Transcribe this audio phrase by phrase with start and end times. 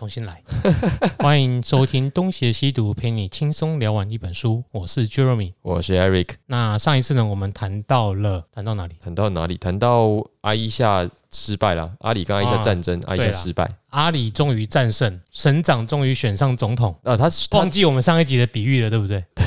[0.00, 0.42] 重新来。
[1.20, 4.64] 欢迎收听东邪西毒，陪你轻松聊完一本书。
[4.70, 6.36] 我是 Jeremy，我是 Eric。
[6.46, 8.94] 那上一次呢，我们谈到了谈到哪里？
[9.02, 9.58] 谈到哪里？
[9.58, 10.08] 谈到
[10.40, 16.96] 阿伊夏失败了，阿里跟阿伊夏战争，阿伊夏失败，阿里终于战胜，省长终于选上总统。
[17.02, 19.22] 呃，他忘记我们上一集的比喻了，对不对？
[19.34, 19.44] 对，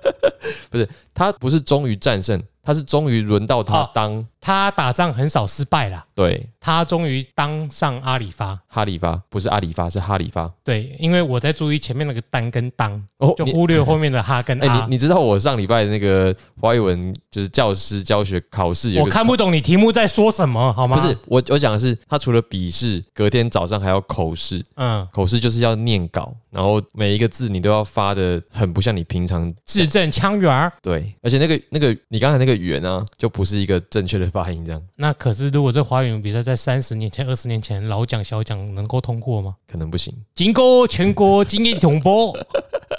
[0.72, 2.42] 不是他不是终于战胜。
[2.66, 6.04] 他是终于轮到他当，他打仗很少失败啦。
[6.14, 10.52] 对，他终于当上阿里发，哈里发不是阿里发，是哈里发。
[10.62, 14.84] 对，因为我在注意前面那个单跟当，哦，就忽略后面的哈跟阿。
[14.84, 20.98] 你你知道我上礼拜的那个华语文就是教师教学考试，我看不懂你题目在说什么，好吗？
[20.98, 24.62] 不是，我我讲的是，他除了笔试，隔天早上还要口试。
[24.76, 30.72] 嗯，口试就是要念稿，然后每一个字你都要发的很不像你平常字正腔圆。
[30.82, 32.54] 对，而且那个那个你刚才那个。
[32.54, 34.82] 语言啊，就不是一个正确的发音，这样。
[34.96, 39.54] 那可是，如果这华语文比赛在三十年前、二十年前，老奖小奖能够通过吗？
[39.68, 40.12] 可能不行。
[40.34, 42.36] 经过全国精英统播，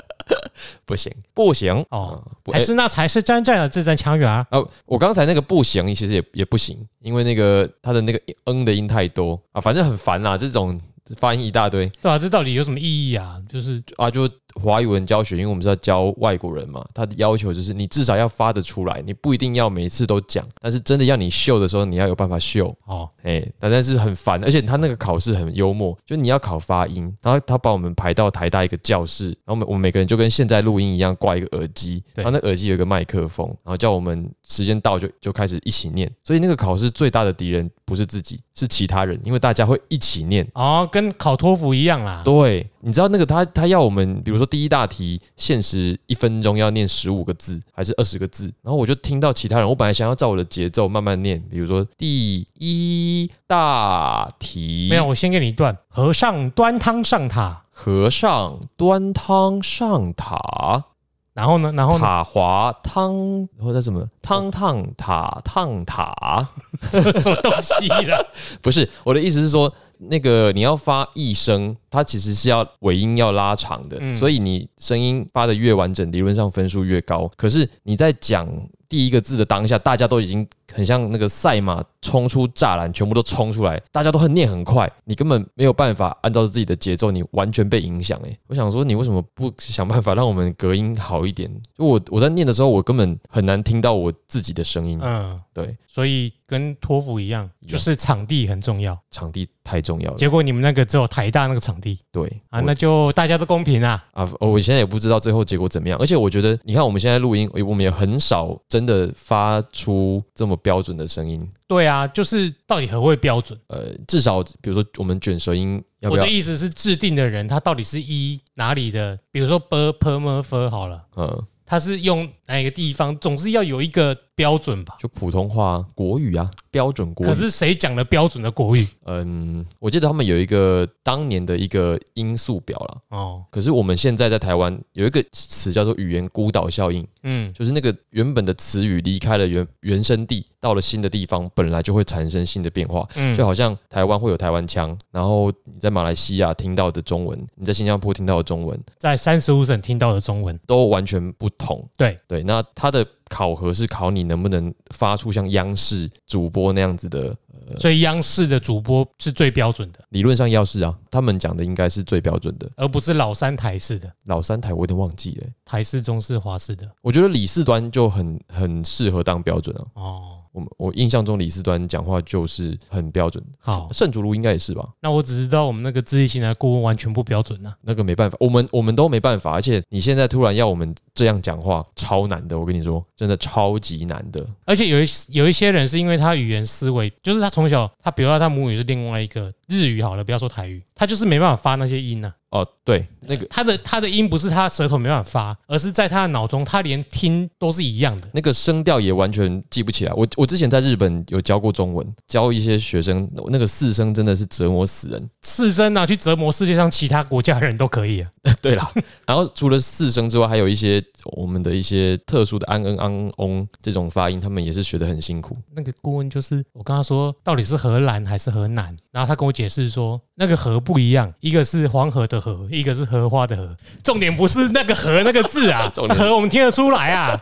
[0.86, 2.24] 不行，不行哦。
[2.54, 4.48] 还是那才是真正的字正腔圆啊。
[4.52, 10.80] 哦，我刚才那个不行，其实也也不行，因为那个他的那个嗯的音太多啊，反正很烦啦，这种。
[11.18, 13.40] 发音一大堆，对啊，这到底有什么意义啊？
[13.48, 14.28] 就是啊，就
[14.62, 22.76] 华语文教学，因为我们是要教外国人嘛，他的要求就是你至少要发得出来，你不一定要每次都讲，但是真的要你秀的时候，你要有办法秀。
[22.86, 38.40] 哦，哎，但但是很烦，而且他那个考试很幽默，就你要考发音，然后他把我们排到台大一个教室，然后我们我们每个人就跟现在录音一样挂一个耳机，然后那耳机有一个麦克风，然后叫我们时间到就就开始一起念，所以那个考试最大的敌人不是自己。
[38.58, 42.22] 是其他人，因为大家会一起念哦，跟考托福一样啦。
[42.24, 60.86] 对，你知道那个他他要我们，比如说第一大题限时一分钟要念十五个字还是二十个字，然后我就听到其他人，我本来想要照我的节奏慢慢念，比如说第一大题，没有，我先给你一段：和尚端汤上塔，和尚端汤上塔。
[61.34, 61.70] 然后呢？
[61.76, 66.48] 然后塔滑汤或者什么汤烫塔烫塔，
[66.90, 68.28] 什么东西的？
[68.64, 77.32] 不是我的意思是说，那个你要发一声，它其实是要尾音要拉长的，所以你声音发的越完整，理论上分数越高。
[77.36, 78.48] 可是你在讲。
[78.88, 88.18] 第一个字的当下，大家都已经很像那个赛马冲出栅栏，全部都冲出来，大家都很念很快，你根本没有办法按照自己的节奏，你完全被影响。
[88.20, 91.52] 诶，我想说，你为什么不想办法让我们隔音好一点？
[91.76, 95.00] 就我我在念的时候，我根本很难听到我自己的声音。
[95.02, 100.18] 嗯，对，所以跟托福一样，就是场地很重要，场地太重要了。
[100.18, 104.28] 结果你们那个只有台大那个场地，对啊，那就大家都公平啊啊！
[104.40, 108.58] 我现在也不知道最后结果怎么样，而且我觉得，你看我们现在录音，我们也很少。
[108.68, 111.48] 真的发出这么标准的声音？
[111.68, 113.58] 对啊，就是到底何谓标准？
[113.68, 119.18] 呃，至少比如说我们卷舌音，我的意思是制定的人他到底是一哪里的？
[119.32, 123.18] 比如说 b p m f 好了，嗯，他是用哪一个地方？
[123.20, 124.18] 总是要有一个。
[124.38, 127.30] 标准吧，就普通话国语啊，标准国语。
[127.30, 128.86] 可是谁讲的标准的国语？
[129.06, 133.02] 嗯，我记得他们有一个当年的一个音素表了。
[133.12, 137.08] 哦，可是我们现在在台湾有一个词叫做语言孤岛效应。
[137.24, 143.08] 嗯，就是那个原本的词语离开了原原生地，到了新的地方，本来就会产生新的变化。
[143.16, 151.88] 嗯，就好像台湾会有台湾腔，然后你在马来西亚听到的中文，你在新加坡听到的中文，在三十五省听到的中文都完全不同。
[151.96, 153.06] 对对，那它的。
[153.28, 157.36] 考核是考你能不能发出像央视主播那样子的，
[157.80, 160.00] 所以央视的主播是最标准的。
[160.10, 164.08] 理论上要是啊，他们讲的应该是最标准的，而不是老三台式的。
[164.26, 166.88] 老三台我有点忘记了，台式、中式、华式的。
[167.02, 169.84] 我觉得李四端就很很适合当标准啊。
[169.96, 170.38] 哦。
[170.56, 174.88] 我们我印象中李四端讲话就是很标准，好，圣主路应该也是吧？
[175.02, 184.48] 那我只知道我们那个自立型的顾问完全不标准呢，那个没办法，我们我们都没办法，而且你现在突然要我们这样讲话，超难的，我跟你说，真的超级难的。
[184.64, 192.34] 而且有一有一些人是因为他语言思维，就是他从小他比如说他母语是另外一个日语好了，不要说台语，他就是没办法发那些音呢。
[192.52, 200.14] 哦，对，那个他的他的音不是他舌头没办法发，而是在他的脑中，他连听都是一样的，那个声调也完全记不起来。
[200.14, 205.30] 我我之前在日本有教过中文，教一些学生，那个四声真的是折磨死人。
[205.42, 208.32] 四声啊去折磨世界上其他国家人都可以啊。
[208.62, 208.90] 对了，
[209.26, 211.04] 然后除了四声之外，还有一些
[211.38, 215.56] 我们的一些特殊的安恩安翁这种发音，他们也是学得很辛苦。
[215.74, 218.96] 那个顾问就是我跟他说，到底是荷兰还是河南？
[219.12, 223.76] 然后他跟我解释说，那个河不一样，一个是黄河的河，一个是荷花的荷。
[224.04, 227.40] 重点不是那个河那个字啊， 河我们听得出来啊。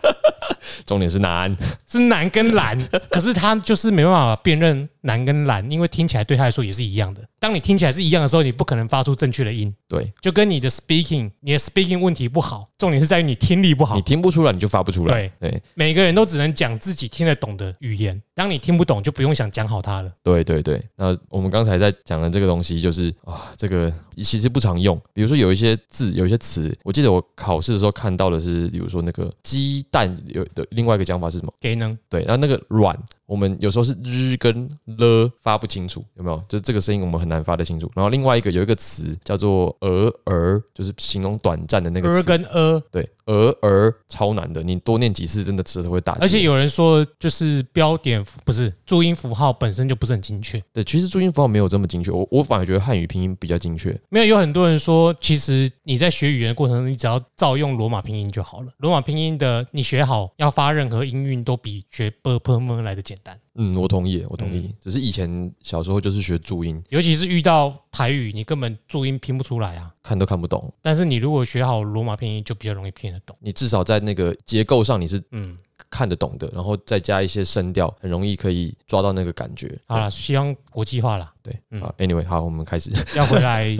[0.85, 1.55] 重点是难，
[1.87, 2.77] 是难跟蓝，
[3.09, 7.21] 可是他就是没办法辨认难跟蓝，因为听起来对他来说也是一样的。
[7.39, 9.73] 当你听起来是一样的时候，你不可能发出正确的音。
[9.87, 13.95] 对，就跟你的 speaking，你的 speaking 问题不好，重点是在于你听力不好。
[13.95, 15.29] 你听不出来，你就发不出来。
[15.39, 18.19] 对对，每个人都只能讲自己听得懂的语言。
[18.33, 20.11] 当你听不懂，就不用想讲好它了。
[20.23, 24.99] 对对对，那我们刚才在讲的这个东西，就是啊，这个其实不常用。
[25.13, 31.53] 比如说有一些字，有一些词，我记得我考试的时候看到的是，比如说那个鸡蛋有的另外一个讲法是什么？
[31.59, 31.97] 给能。
[32.09, 32.97] 对，然后那个软。
[33.25, 36.37] 我们有时候是日跟了发不清楚，有没有？
[36.47, 37.89] 就是这个声音我们很难发得清楚。
[37.95, 46.13] 然后另外一个有一个词叫做“儿儿”，就是形容短暂的那个儿跟呃，对，儿儿超难的，你多念几次真的舌头会打。
[46.19, 50.61] 而且有人说，就是标点不是注音符号本身就不是很精确。
[50.73, 53.97] 对，其实注音符号没有这么精确，我我反而觉得汉语拼音比较精确。
[54.09, 58.71] 没有，有很多人说，其实你在学语言的过程中，你只要照用罗马拼音就好了。
[58.79, 63.39] 罗马拼音的你学好，要发任何音韵都比学 b p m 来的简单。
[63.55, 64.73] 嗯，我同意，我同意。
[64.81, 70.73] 只是以前小时候就是学注音，尤其是遇到台语，你根本注音拼不出来啊，看都看不懂。
[70.81, 73.35] 但是你如果学好罗马拼音，就比较容易拼得懂。
[73.39, 75.57] 你至少在那个结构上你是嗯
[75.89, 79.77] 看得懂的，然后再加一些声调，很容易可以抓到那个感觉。
[79.85, 81.31] 好了，希望国际化了。
[81.43, 83.75] 对，好，Anyway，好，我们开始要回来。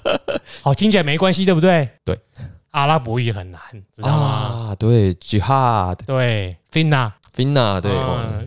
[0.62, 1.88] 好，听起来没关系，对不对？
[2.04, 2.18] 对，
[2.70, 3.60] 阿拉伯语很难，
[3.92, 4.14] 知道吗？
[4.14, 7.12] 啊，对，Jihad，对，Finna。
[7.34, 7.90] Finna 对，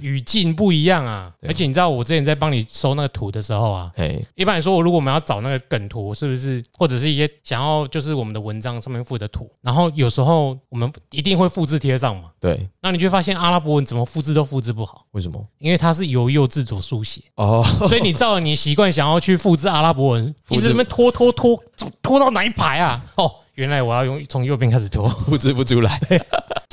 [0.01, 3.91] 语境不一样啊，而且你知道我之前在帮你收那个图的时候啊，
[4.35, 15.43] 一般来说，我如果我们要找那个梗图，是不是或者是一些想要就是我们的文章上面附的图，然后有时候我们一定会复制贴上嘛，对，那你就发现阿拉伯文怎么复制都复制不好，为什么？
[15.59, 17.21] 因为它是由右至左书写。
[17.35, 21.63] 哦， 所以你照你习惯想要去复制阿拉伯文，一直这边拖拖拖
[22.01, 23.03] 拖到哪一排啊？
[23.15, 23.31] 哦。
[23.55, 26.01] 原来我要用从右边开始拖，复制不出来，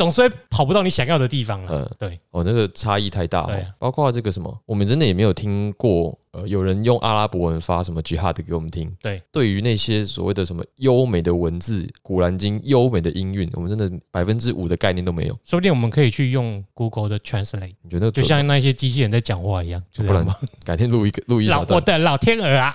[0.00, 1.70] 总是会跑不到你想要的地方了。
[1.74, 3.42] 嗯，对，哦，那个差异太大。
[3.42, 6.18] 对，包括这个什么，我们真的也没有听过。
[6.32, 8.88] 呃，有人用阿拉伯文发什么 jihad 给我们听？
[9.02, 15.36] 对，对于那些所谓的什么优美的文字、古兰经优美的音韵，我们真的百分之五的概念都没有。
[15.44, 19.82] 说不定我们可以去用 Google 的 Translate，你觉得就像那些机器人在讲话一样？
[20.06, 20.24] 不然
[20.64, 21.74] 改天录一个录一小段。
[21.74, 22.72] 我的老天鹅啊！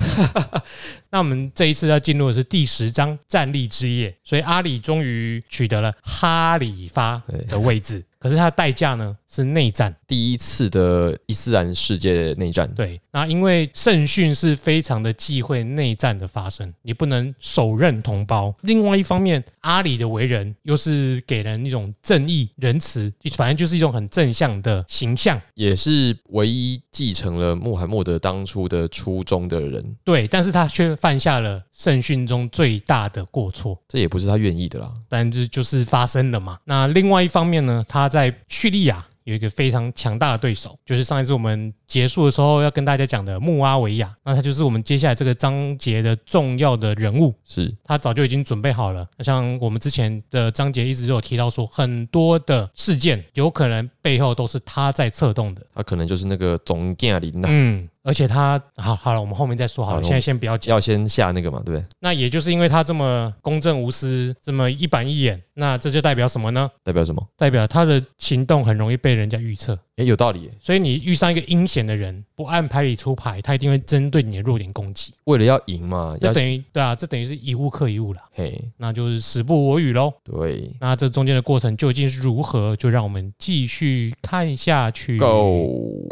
[1.09, 7.14] 那我们这一次要进入的是第十章站立之夜，所以阿里终于取得了哈里发
[7.47, 8.03] 的位置。
[8.25, 9.15] 可是它的代价呢？
[9.27, 12.73] 是内战，第一次的伊斯兰世界内战。
[12.73, 18.55] 对，那因为圣训是非常的忌讳内战的发生，你不能手刃同胞。
[18.61, 29.95] 另外一方面，阿里的为人又是给人一种正义、仁慈，反正就是一种很正向的形象，也是唯一继承了穆罕默德当初的初衷的人。
[30.05, 36.57] 对，但是他却犯下了圣训中最大的过错，这也不是他愿意的啦，但这就是发生了嘛。
[36.63, 39.05] 那另外一方面呢，他在叙利亚。
[39.25, 47.33] 有一个非常强大的对手，就是上一次我们结束的时候要跟大家讲的穆阿维亚，那他就是我们接下来这个章节的重要的人物。
[47.43, 49.03] 是他早就已经准备好了。
[49.21, 55.65] 像我们之前的章节一直都有提到说，很多的事件有可能背后都是他在策动的。
[55.73, 57.47] 他可能就是那个总将领呐。
[57.49, 57.89] 嗯。
[58.05, 61.85] 而且他好好了，我们后面再说好了，现在先不要讲，要先下那个嘛，对不对？
[61.99, 66.69] 那也就是因为他这么公正无私，这么一板一眼，那这就代表什么呢？
[66.83, 67.27] 代表什么？
[67.35, 69.77] 代表他的行动很容易被人家预测。
[69.95, 70.51] 哎，有道理。
[70.61, 75.11] 所以你遇上一个阴险的人，不按牌理出牌，他一定会针对你的弱点攻击。
[75.23, 78.19] 为了要赢嘛，这等于对啊，这等于是一物克一物了。
[78.33, 80.13] 嘿，那就是时不我与喽。
[80.23, 82.75] 对，那这中间的过程究竟是如何？
[82.75, 85.17] 就让我们继续看下去。
[85.17, 86.07] Go。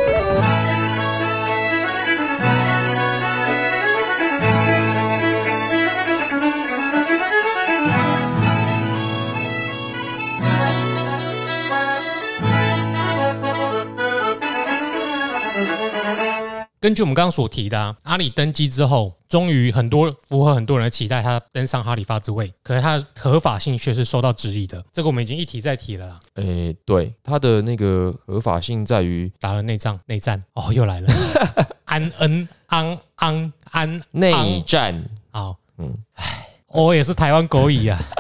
[16.84, 22.54] 根据我们刚刚所提的，阿里登基之后，终于很多符合很多人的期待，他登上哈里发之位。
[22.62, 24.84] 可是他的合法性却是受到质疑的。
[24.92, 26.20] 这个我们已经一提再提了。
[26.34, 31.10] 诶，对，他的那个合法性在于打了内战，内战哦，又来了，
[31.86, 35.06] 安恩安安安内战。
[35.32, 37.98] 好，嗯，唉，我也是台湾狗蚁啊。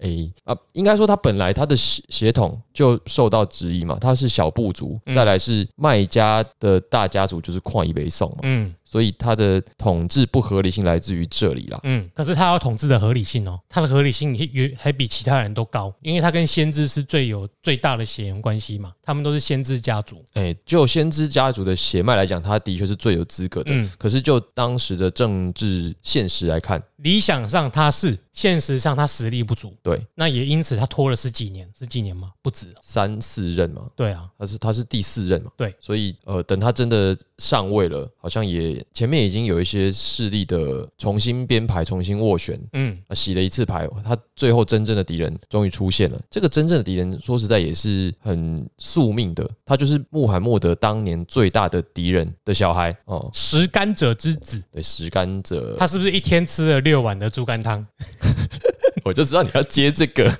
[0.00, 0.08] 哎
[0.44, 8.74] 啊，应该说他本来他的血血统就受到质疑嘛，他是小部族，再来是卖家的大家族，就是旷以为宋嘛，嗯。
[8.86, 11.80] 所以他的统治不合理性来自于这里啦。
[11.82, 20.24] 嗯，可是他要统治的合理性哦，他的合理性也还比其他人都高，因为他跟先知是最有最大的血缘关系嘛，他们都是先知家族。
[20.34, 23.74] 哎，就先知家族的血脉来讲，他的确是最有资格的。
[23.74, 28.16] 嗯，可是就当时的政治现实来看，理想上他是。
[28.34, 32.32] 现实上他实力不足，对，那也因此他拖了十几年，十几年吗？
[32.42, 33.88] 不止三四任嘛。
[33.94, 35.50] 对啊，他是他是第四任嘛。
[35.56, 46.20] 对，所以呃，等他真的上位了，好像也前面已经有一些势力的重新编排、重新斡旋，嗯，洗了一次牌，他最后真正的敌人终于出现了。
[46.28, 54.60] 这个真正的敌人，说实在也是很宿命的，他就是穆罕默德当年最大的敌人的小孩哦，食甘者之子。
[54.72, 57.86] 对，食甘者，他是不是一天吃了六碗的猪肝汤？
[59.04, 60.32] 我就知道你要接这个，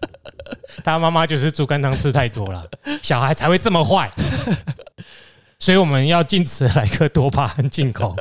[0.84, 2.64] 他妈妈就是猪肝汤吃太多了，
[3.02, 4.10] 小孩才会这么坏，
[5.58, 8.14] 所以我们要禁止莱克多巴胺进口。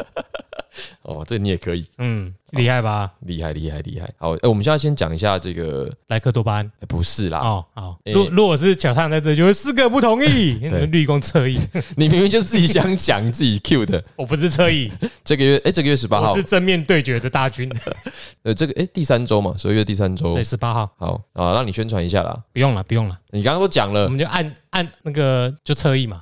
[1.03, 3.11] 哦，这你也可以，嗯，厉害吧？
[3.21, 4.09] 厉害，厉害，厉害。
[4.17, 7.39] 好，哎，我们现在先讲一下这个莱克多巴胺，不是啦。
[7.39, 7.97] 哦，好。
[8.05, 10.53] 如如果是小烫在这，就会四个不同意，
[10.91, 11.59] 绿光侧翼。
[11.95, 14.91] 你明明就自己想讲自己 Q 的，我不是侧翼。
[15.23, 17.69] 这个月，哎，这个月十八号是正面对决的大军。
[18.43, 20.89] 呃，这个，哎，第三周嘛，十二月第三周，对，十八号。
[20.97, 22.41] 好啊，让你宣传一下啦。
[22.53, 23.17] 不用了，不用了。
[23.31, 26.21] 你刚刚都讲了，我们就按按那个就侧翼嘛。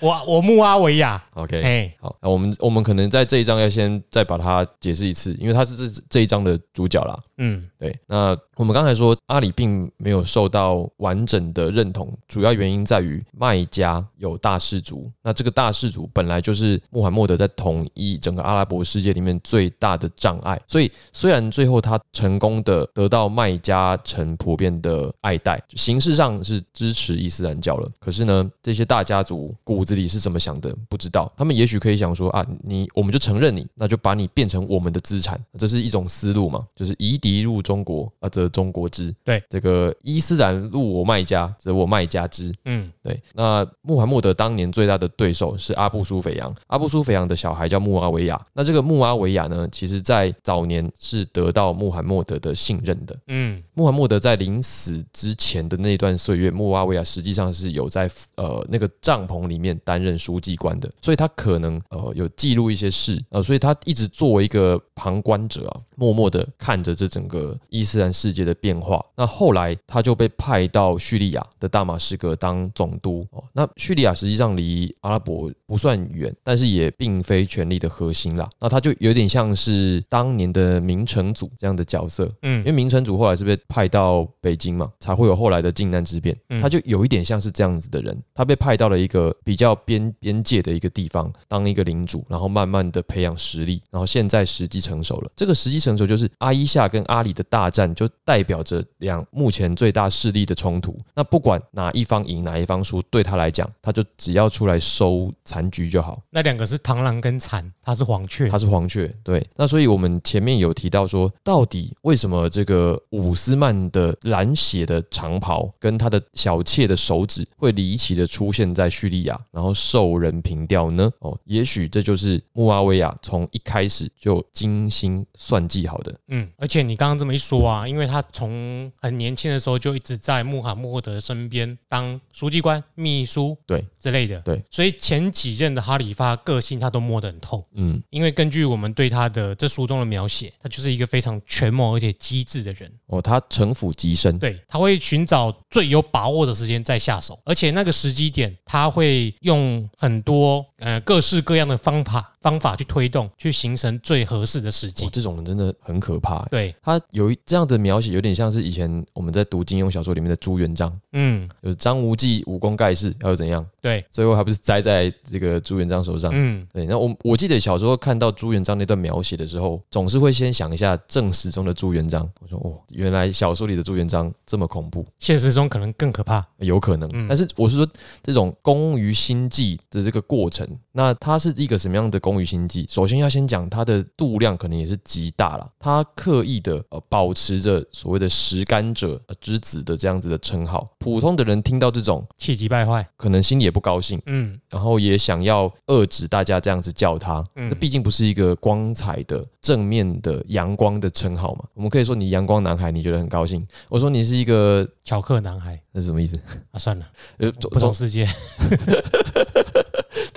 [0.00, 7.18] 我我穆阿维亚，OK，哎，好，那我们我们可能在这一章要先再把它解释一次，因为他是这这一章的主角啦。
[7.38, 8.36] 嗯，对，那。
[8.58, 20.60] 我们刚才说阿里并没有受到完整的认同，主要原因在于卖家有大氏族，那这个大氏族本来就是穆罕默德在统一整个阿拉伯世界里面最大的障碍。
[20.66, 31.32] 所以虽然最后他成功的得到卖家城普遍的爱戴，形式上是支持伊斯兰教了，可是呢，这些大家族骨子里是怎么想的不知道。
[31.36, 38.48] 他们也许可以想说啊，你我们就承认你，那就把你变成我们的资产，这是一种思路嘛，就是夷狄入中国啊，则。
[38.58, 42.52] 中国之对这个伊斯兰入我麦加，则我麦加之。
[42.64, 43.22] 嗯，对。
[43.34, 48.40] 那穆罕默德当年最大的对手是阿布苏菲扬，阿布苏菲扬的小孩叫穆阿维亚。
[48.54, 53.16] 那这个穆阿维亚呢，其实在早年是得到穆罕默德的信任的。
[53.26, 68.38] 嗯，穆罕默德在临死之前的那段岁月，穆阿维亚实际上是有在呃那个帐篷里面担任书记官的，所以他可能呃有记录一些事呃，所以他一直作为一个旁观者啊，默默的看着这整个伊斯兰世界。
[68.48, 73.42] 的变化，那后来他就被派到叙利亚的大马士革当总督哦。
[73.52, 78.48] 那叙利亚实际上离阿拉伯不算远，但是也并非权力的核心啦。
[78.58, 86.34] 那他就有点像是当年的明成祖这样的角色，嗯，因为明成祖后来是被派到北京嘛，才会有后来的靖难之变。
[86.62, 95.30] 他就有一点像是这样子的人，他被派到了一个比较边边界的一个地方当一个领主，然后慢慢的培养实力，然后现在时机成熟了。
[95.36, 98.08] 这个时机成熟就是阿伊夏跟阿里的大战就。
[98.28, 106.20] 代表着两目前最大势力的冲突，那不管哪一方赢哪一方输，对他来讲，他就只要出来收残局就好。
[106.28, 109.10] 那两个是螳螂跟蝉，他是黄雀，他是黄雀。
[109.24, 121.10] 对，那所以我们前面有提到说，到底为什么这个伍斯曼的蓝血的长袍跟他的小妾的手指会离奇的出现在叙利亚，然后受人凭吊呢？
[121.20, 126.14] 哦，也许这就是穆阿维亚从一开始就精心算计好的。
[126.28, 128.22] 嗯，而且你刚刚这么一说啊，因为他。
[128.30, 152.34] 从很年轻的时候就一直在穆罕默德身边当书记官、秘书对之类的，对，所以前几任的哈里发个性他都摸得很透，嗯，因为根据我们对他的这书中的描写，他就是一个非常权谋而且机智的人哦，他城府极深，对，他会寻找最有把握的时间再下手，而且那个时机点他会用很多呃各式各样的方法。
[152.40, 155.08] 方法去推动，去形成最合适的时机。
[155.12, 156.44] 这种人真的很可怕。
[156.46, 160.96] 对他有一这样的描写，有点像是以前我们在读金庸小说里面的朱元璋。
[161.12, 163.66] 嗯，就是张无忌武功盖世，要怎样？
[163.80, 166.30] 对，最后还不是栽在这个朱元璋手上。
[166.32, 166.86] 嗯，对。
[166.86, 172.28] 那我我记得小时候看到朱元璋那段描写的时候，总是会先想一下正史中的朱元璋。
[172.40, 176.46] 我说哦，原来小说里的朱元璋这么恐怖，现实中可能更可怕。
[176.58, 177.88] 有可能，但是我是说
[178.22, 182.20] 这种功于心计的这个过程，那它是一个什么样的？
[182.28, 185.66] 功于心计，首先要先讲它的度量可能也是极大了。
[185.78, 190.86] 他刻意的呃保持着所谓的食甘者之子的这样子的称号。
[190.98, 197.42] 普通的人听到这种气急败坏，可能心里也不高兴，嗯，然后也想要遏制大家这样子叫他。
[197.70, 201.64] 这毕竟不是一个光彩的、正面的、阳光的称号嘛。
[201.72, 203.66] 我们可以说你阳光男孩，你觉得很高兴。
[203.88, 206.38] 我说你是一个巧克男孩，那是什么意思
[206.72, 206.78] 啊？
[206.78, 207.06] 算了，
[207.38, 208.28] 呃，不同世界。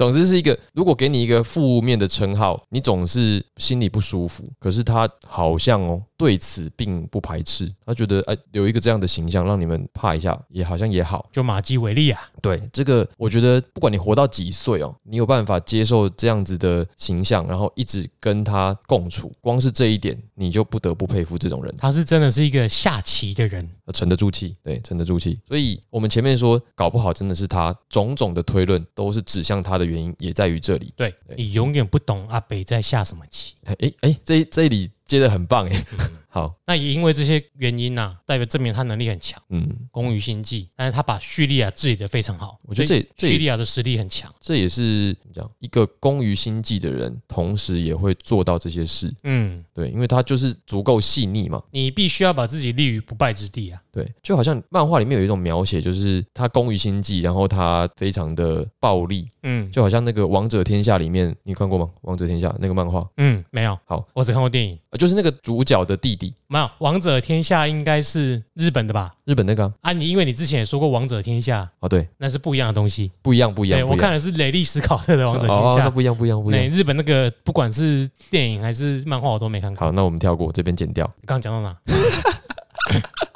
[0.02, 4.44] 总之是一个，如果给你一个负面的称号，你总是心里不舒服。
[4.58, 11.30] 可是他好像哦，对此并不排斥，他觉得哎，有一个这样的形象让你们怕一下，也好像也好。
[11.32, 21.72] 就马基维利啊，对这个，我觉得不管你活到几岁哦，你有办法接受这样子的形象，然后一直跟他共处，光是这一点，你就不得不佩服这种人。
[21.78, 25.38] 他是真的是一个下棋的人，沉得住气，对，沉得住气。
[25.48, 30.92] 所以我们前面说，搞不好真的是他种种的推论都是指向他的原因，也在于这里。
[30.96, 33.56] 对你永远不懂阿北在下什么棋。
[33.80, 35.86] 哎哎，这这里接的很棒哎。
[36.34, 42.88] 好，那也因为这些原因呐，代表证明他能力很强，嗯，工于心计，但是他把叙利亚治理的非常好，我觉得
[43.18, 61.90] 这叙利亚的实力很强，这也是怎么讲，一个工于心计的人，同时也会做到这些事，嗯，对，因为他就是足够细腻嘛，你必须要把自己立于不败之地啊，对，就好像漫画里面有一种描写，就是他工于心计，然后他非常的暴力，嗯，就好像那个王者天下里面，你看过吗？
[62.04, 67.02] 王者天下那个漫画，嗯，没有，好，我只看过电影，就是那个主角的弟弟，没有王。
[67.02, 69.12] 者天下应该是日本的吧？
[69.26, 73.88] 日本那个啊，你因为你之前也说过王者天下哦，对，那是不一样的东西，不一样，不一样。
[73.88, 76.70] 我看的是雷利斯考特的王者天下，不一样，不一样，不一样。
[76.70, 79.84] 日本那个不管是电影还是漫画，我都没看过。
[79.84, 81.06] 好，那我们跳过这边剪掉。
[81.26, 81.76] 刚刚讲到哪？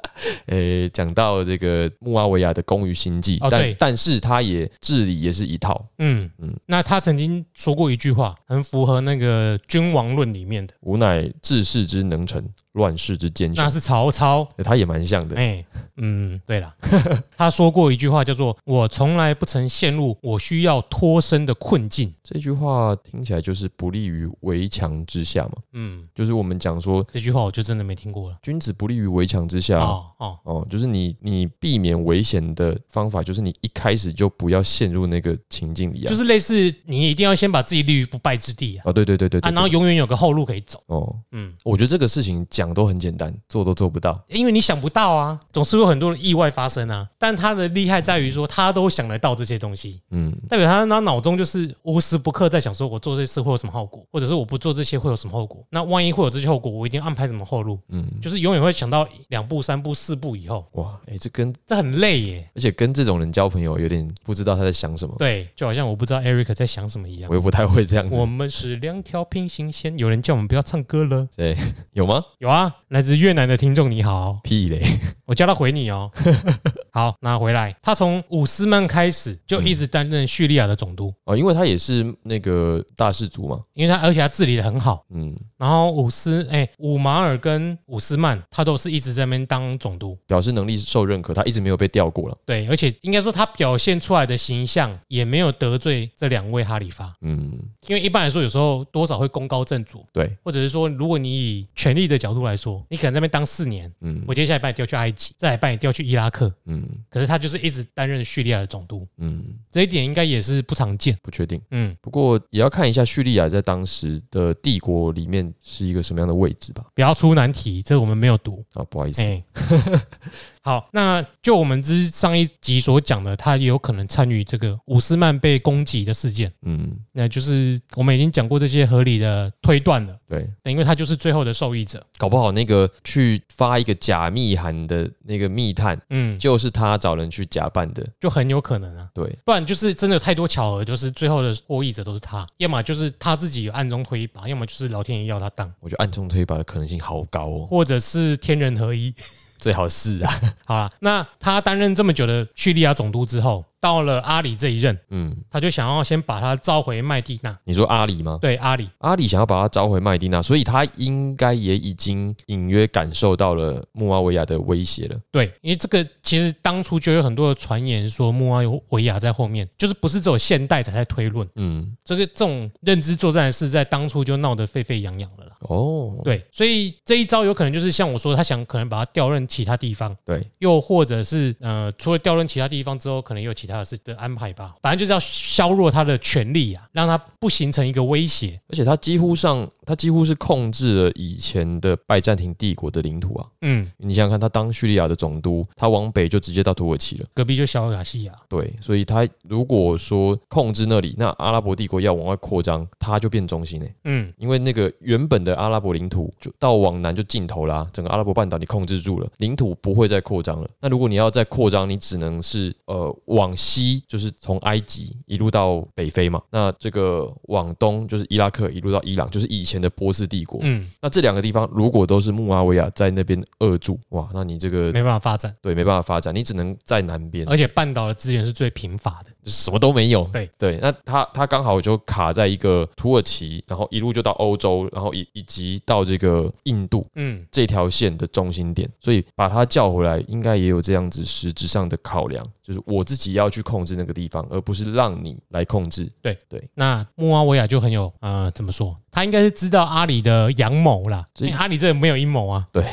[0.47, 5.85] 诶，讲到这个穆阿维亚的工于心计，但但是他也治理也是一套。
[5.99, 12.43] 嗯嗯，那他曾经说过一句话，很符合那个君王论里面的“吾乃治世之能臣”。
[12.75, 15.35] 乱世之奸雄，那是曹操，他也蛮像的。
[15.35, 15.65] 哎，
[15.97, 16.73] 嗯，对了，
[17.35, 22.13] 他说过一句话，叫做“我从来不曾陷入我需要脱身的困境”。
[22.21, 25.53] 这句话听起来就是不利于围墙之下嘛。
[25.71, 28.37] 嗯，就是我们讲说这句话，我就真的没听过了。
[28.41, 29.79] 君子不利于围墙之下。
[29.79, 36.09] 哦哦哦，就是你你避免危险的方法，就是你一开始就不要陷入那个情境里啊。
[36.09, 36.53] 就是类似
[36.83, 38.83] 你一定要先把自己立于不败之地啊。
[38.89, 40.83] 啊，对对对对啊，然后永远有个后路可以走。
[40.87, 42.64] 哦，嗯，我觉得这个事情讲。
[42.65, 47.07] 讲都很简单，做都做不到，因为你想不到啊，总是有很多的意外发生啊。
[47.19, 55.63] 但他的厉害在于说，他都想得到这些东西，嗯，代表他他脑中就是无时不刻在想说，我做这事会有什么后果，或者是我不做这些会有什么后果。
[55.69, 60.65] 那万一会有这些后果，我一定安排什么后路，嗯，就是永远会想到两步、三步、四步以后。
[60.73, 65.15] 哇，哎，这跟这很累耶，而且跟这种人交朋友有点不知道他在想什么。
[65.17, 68.15] 对，就好像我不知道 Eric 在想什么一样，我又不太会这样子。
[68.15, 71.27] 我们是两条平行线，有人叫我们不要唱歌了。
[71.35, 71.55] 对，
[71.93, 72.23] 有吗？
[72.39, 72.54] 有啊，
[72.87, 73.35] 来自越。
[73.35, 74.81] 南的听众你好，屁嘞！
[75.27, 76.09] 我叫他回你哦。
[76.89, 77.75] 好，拿回来。
[77.81, 83.59] 他从伍斯曼开始就一直担任叙利亚的总督哦，因为他也是那个大氏族嘛。
[83.73, 85.35] 因为他而且他治理的很好，嗯。
[85.57, 92.37] 然后伍斯哎，五马尔跟伍斯曼，他都是一直在那边当总督，表示能力受认可，他一直没有被调过了。
[92.45, 97.13] 对，而且应该说他表现出来的形象也没有得罪这两位哈里发。
[97.21, 97.51] 嗯，
[97.87, 106.87] 因为一般来说有时候多少会功高震主，对，或者是说如果你以权力的角度来说，你可能在那边当四年，嗯，我接下来把你调去埃及，再来把你调去伊拉克，嗯。
[107.09, 116.85] 可是他就是一直担任叙利亚的总督，嗯，这一点应该也是不常见，不确定，嗯，不过也要看一下叙利亚在当时的帝国里面是一个什么样的位置吧。
[116.93, 118.63] 不要出难题，这我们没有读。
[118.73, 119.21] 啊，不好意思。
[120.65, 126.51] 好，那就我们之上一集所讲的，他也有可能参与这个伍斯曼被攻击的事件。
[126.63, 130.17] 嗯，那就是我们已经讲过这些合理的推断了。
[130.27, 132.03] 对，因为他就是最后的受益者。
[132.17, 139.07] 搞不好那个去发一个假密函的那个密探，嗯，就是他找人去假扮的，就很有可能啊。
[139.13, 145.71] 对，不然就是真的有太多巧合，就是最后的获益者都是他，要么就是他自己有暗中推一把，要么就是老天爷要他当。
[145.79, 149.13] 我觉得暗中推一把的可能性好高哦，或者是天人合一。
[149.57, 150.33] 最好是啊，
[150.65, 153.63] 好了，那他担任这么久的叙利亚总督之后。
[153.85, 157.55] 到了阿里这一任，嗯，他就想要先把他召回麦地那。
[157.65, 158.39] 你说阿里吗？
[158.41, 165.15] 对，阿里，阿里想要把他召回麦地那，所以他应该也已经隐约感受到了穆阿维亚的威胁了。
[165.31, 171.47] 对，因为这个其实当初就有很多的传言说穆阿维亚在后面，就是不是只有现代才在推论。
[171.53, 175.51] 嗯，这个这种认知作战是在当初就闹得沸沸扬扬了啦。
[175.59, 180.17] 哦，对，所以这一招有可能就是像我说，他想可能把他调任其他地方。
[180.25, 183.74] 对，又或者是呃，除了调任其他地方之后，可能有其他。
[183.83, 188.59] 是的安排吧，反正就是要削弱他的权力啊，让他不形成一个威胁。
[188.69, 193.47] 而且他几乎上，他几乎是控制了以前的拜占庭帝国的领土啊。
[193.61, 198.33] 嗯，你想想看，他当叙利亚的总督，他往北就直接到土耳其了，隔壁就小亚细亚。
[198.47, 203.93] 对，所以他如果说控制那里，那阿拉伯帝国要往外扩张，他就变中心嘞。
[204.03, 210.69] 嗯，因为那个原本的阿拉伯领土就到往南就尽头啦，整个阿拉伯半岛你控制住了，领土不会再扩张了。
[210.79, 213.55] 那如果你要再扩张，你只能是呃往。
[213.65, 220.59] 西就是从埃及一路到北非嘛，那这个往东就是伊拉克一路到伊朗，就是以前的波斯帝国。
[220.63, 230.23] 嗯，那这两个地方如果都是穆阿维亚在那边扼住，哇，那你这个没办法发展，对，没办法发展，你只能在南边，而且半岛的资源是最贫乏的，什么都没有。
[230.31, 242.45] 对对，那他他刚好就卡在一个土耳其，然后一路就到欧洲，然后以以及到这个印度，嗯，这条线的中心点，所以把他叫回来，应该也有这样子实质上的考量。
[242.63, 246.09] 就是我自己要去控制那个地方，而不是让你来控制。
[246.19, 248.97] 对对，那穆阿维亚就很有呃，怎么说？
[249.11, 252.67] 他应该是知道阿里的阳谋啦，所以阿里这没有阴谋啊。
[252.71, 252.83] 对。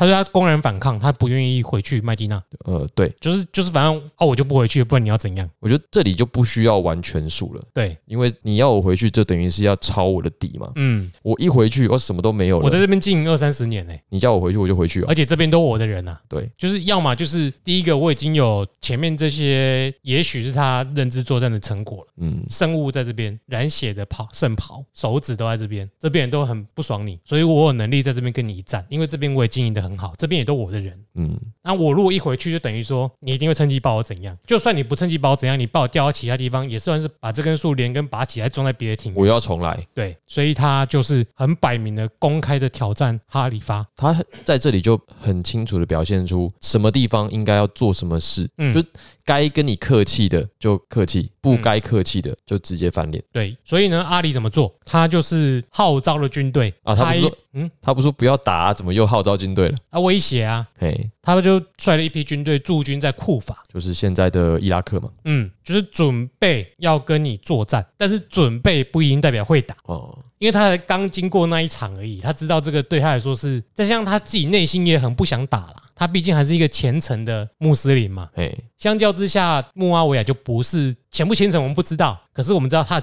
[0.00, 2.42] 他说他公然反抗，他不愿意回去麦地那。
[2.64, 5.46] 呃，对，就是就是，反正哦，我就不回去，不然你要怎样？
[5.58, 7.62] 我觉得这里就不需要玩全数了。
[7.74, 10.72] 对，因为你要我回去，就等于是要抄我的底嘛。
[10.76, 12.64] 嗯，我一回去，我什么都没有了。
[12.64, 15.02] 我在这边经营二三十年呢，你叫我回去，我就回去。
[15.02, 16.18] 而且这边都我的人啊。
[16.30, 22.06] 对，就是要么就是第一个，我已经有前面这些，也许是他认知作战的成果了。
[22.22, 30.70] 嗯，生物在这边，染血的跑圣袍，手指都在这边，这边人都很不爽你，所以我有能力在这边跟你一战，因为这边我也经营的很好，这边也都我。
[30.70, 34.38] 的人，嗯，那我如果一回去，就等于说你一定会趁机把我怎样？
[34.46, 39.12] 就算你不趁机把我怎样，你把我调到其他地方，也算是把这根树连根拔起来种在别的厅。
[39.16, 43.84] 我要重来，对，所以他就是很摆明的公开的挑战哈里发。
[43.96, 48.80] 他在这里就很清楚的表现出什么地方应该要做什么事，嗯，就
[49.24, 53.20] 该跟你客气的就客气，不该客气的就直接翻脸。
[53.32, 54.72] 对，所以呢，阿里怎么做？
[54.84, 57.36] 他就是号召了军队啊，他不说。
[57.52, 59.76] 嗯，他不说不要打，怎么又号召军队了？
[59.90, 60.66] 啊，威胁啊！
[60.78, 65.10] 嘿，他们就率了一批军队驻军在库法，就是现在的伊拉克嘛。
[65.24, 75.76] 嗯，就是准备要跟你作战，但是准备不一定代表会打哦，因为他才刚经过那一场而已，他知道这个对他来说是，再像他自己内心也很不想打了。
[75.94, 82.18] 他毕竟还是一个虔诚的穆斯林嘛，哎，相较之下，穆阿维亚就不是虔不虔诚，我们不知道。
[82.32, 83.00] 可是我们知道他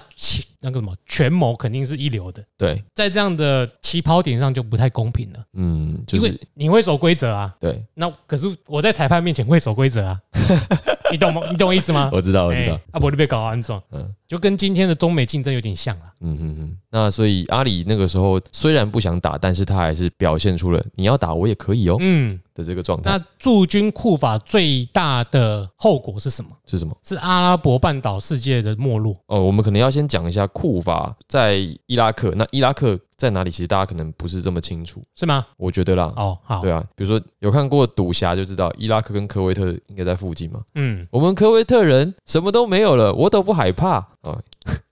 [0.61, 2.43] 那个什么权谋肯定是一流的。
[2.57, 5.39] 对，在这样的起跑点上就不太公平了。
[5.53, 7.53] 嗯，因为你会守规则啊。
[7.59, 10.19] 对，那可是我在裁判面前会守规则啊。
[11.09, 11.41] 你懂吗？
[11.49, 12.09] 你懂我意思吗？
[12.11, 12.77] 我知道，我知道。
[12.91, 16.11] 阿伯就被搞安装，嗯，就跟今天的中美竞争有点像啊。
[16.19, 16.77] 嗯嗯嗯。
[16.89, 23.11] 那所以阿里那个时候虽然不想打，但是他还是表现出了你要打我也可以哦，嗯的这个状态。
[23.11, 26.51] 那驻军库法最大的后果是什么？
[26.65, 26.95] 是什么？
[27.03, 29.15] 是阿拉伯半岛世界的没落。
[29.27, 32.32] 哦，我们可能要先讲一下库法在伊拉克。
[32.36, 32.99] 那伊拉克。
[33.17, 33.49] 在哪里？
[33.49, 35.45] 其实大家可能不是这么清楚，是吗？
[35.58, 36.13] 我觉得啦。
[36.15, 40.62] 哦，好，对啊，比如说有看过赌侠就知道，伊拉克跟科威特应该在附近嘛。
[40.75, 44.39] 嗯，我们科威特人什么都没有了，我都不害怕啊。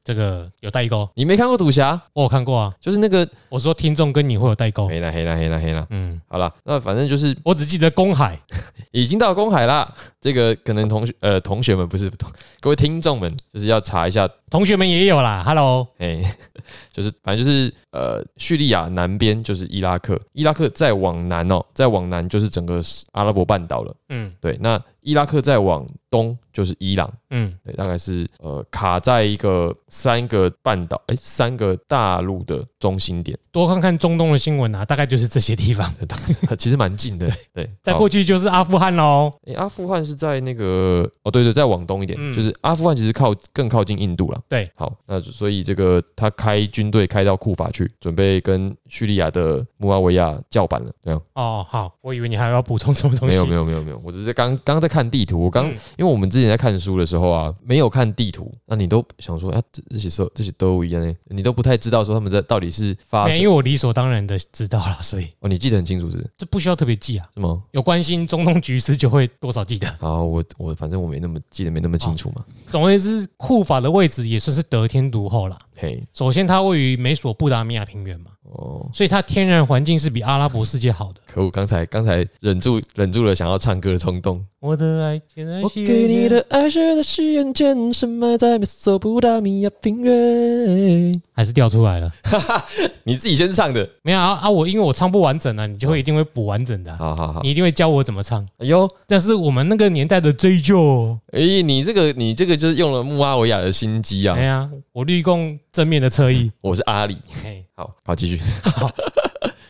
[0.04, 2.00] 这个有代沟，你没看过赌侠？
[2.14, 4.88] 我有看过啊，就是那个我说听众跟你会有代沟。
[4.88, 5.86] 黑啦，黑啦，黑啦，黑啦。
[5.90, 8.40] 嗯，好了，那反正就是我只记得公海
[8.92, 9.92] 已经到公海啦。
[10.22, 14.30] 这个可能同学呃同学们不是同各位听众们就是要查一下。
[14.56, 16.24] 同学们也有啦，Hello，哎，
[16.94, 22.80] 就是反正就是呃，叙利亚南边就是伊拉克，伊拉克再往南哦，再往南就是整个
[23.12, 23.94] 阿拉伯半岛了。
[24.08, 27.12] 嗯，对，那伊拉克再往东就是伊朗。
[27.30, 33.38] 嗯，对，大概是呃卡在一个三个半岛，哎，三个大陆的中心点。
[33.52, 35.94] 多看看中东的新闻啊，大概就是这些地方。
[36.58, 37.70] 其实蛮近的，对。
[37.84, 39.32] 在过去就是阿富汗喽。
[39.46, 44.42] 哎，阿富汗是在那个哦，对对，再往东一点，就是阿富汗其实靠更靠近印度了。
[44.50, 51.22] 对，好，那所以这个他开军队开到库法去，准备跟叙利亚的穆阿维亚叫板了，这样。
[51.34, 53.36] 哦，好，我以为你还要补充什么东西。
[53.38, 55.38] 没有，没有，没有，没有，我只是刚刚在看地图。
[55.38, 55.66] 我刚
[55.98, 63.30] 因为我们之前在看书的时候啊，没有看地图，那你都想说啊，这些都这些都一样，你都不太知道说他们在到底是发。
[63.30, 66.26] 因为我理所当然的知道了，所以哦，你记得很清楚是？
[66.38, 67.28] 这不需要特别记啊？
[67.34, 67.62] 是吗？
[67.72, 69.94] 有关心中东局势就会多少记得。
[70.00, 72.46] 好，我我反正我没那么记得没那么清楚嘛。
[72.70, 75.58] 总而言之，库法的位置也算是得天独厚了。
[75.78, 78.32] 嘿，首先它位于美索不达米亚平原嘛。
[78.44, 81.20] 哦，所以它天然环境是比阿拉伯世界好的。
[81.26, 84.46] 可恶，刚才刚才忍住忍住了想要唱歌的冲动。
[84.60, 85.22] 我的爱，
[85.64, 92.12] 我给你的爱是在西元前深埋在美索不达米亚平原，还是掉出来了？
[93.04, 94.50] 你自己先唱的，没有啊啊！
[94.50, 96.96] 我因为我唱不完整啊，你就会一定会补完整的。
[96.98, 98.48] 好好好，你一定会教我怎么唱。
[98.60, 104.36] 哎呦，但是我们那个年代的追究，哎，你这个你这个就是用了穆阿维亚的心机啊！
[104.38, 107.18] 哎呀，我立功正面的侧翼，我是阿里。
[107.44, 108.42] 嘿好好继续。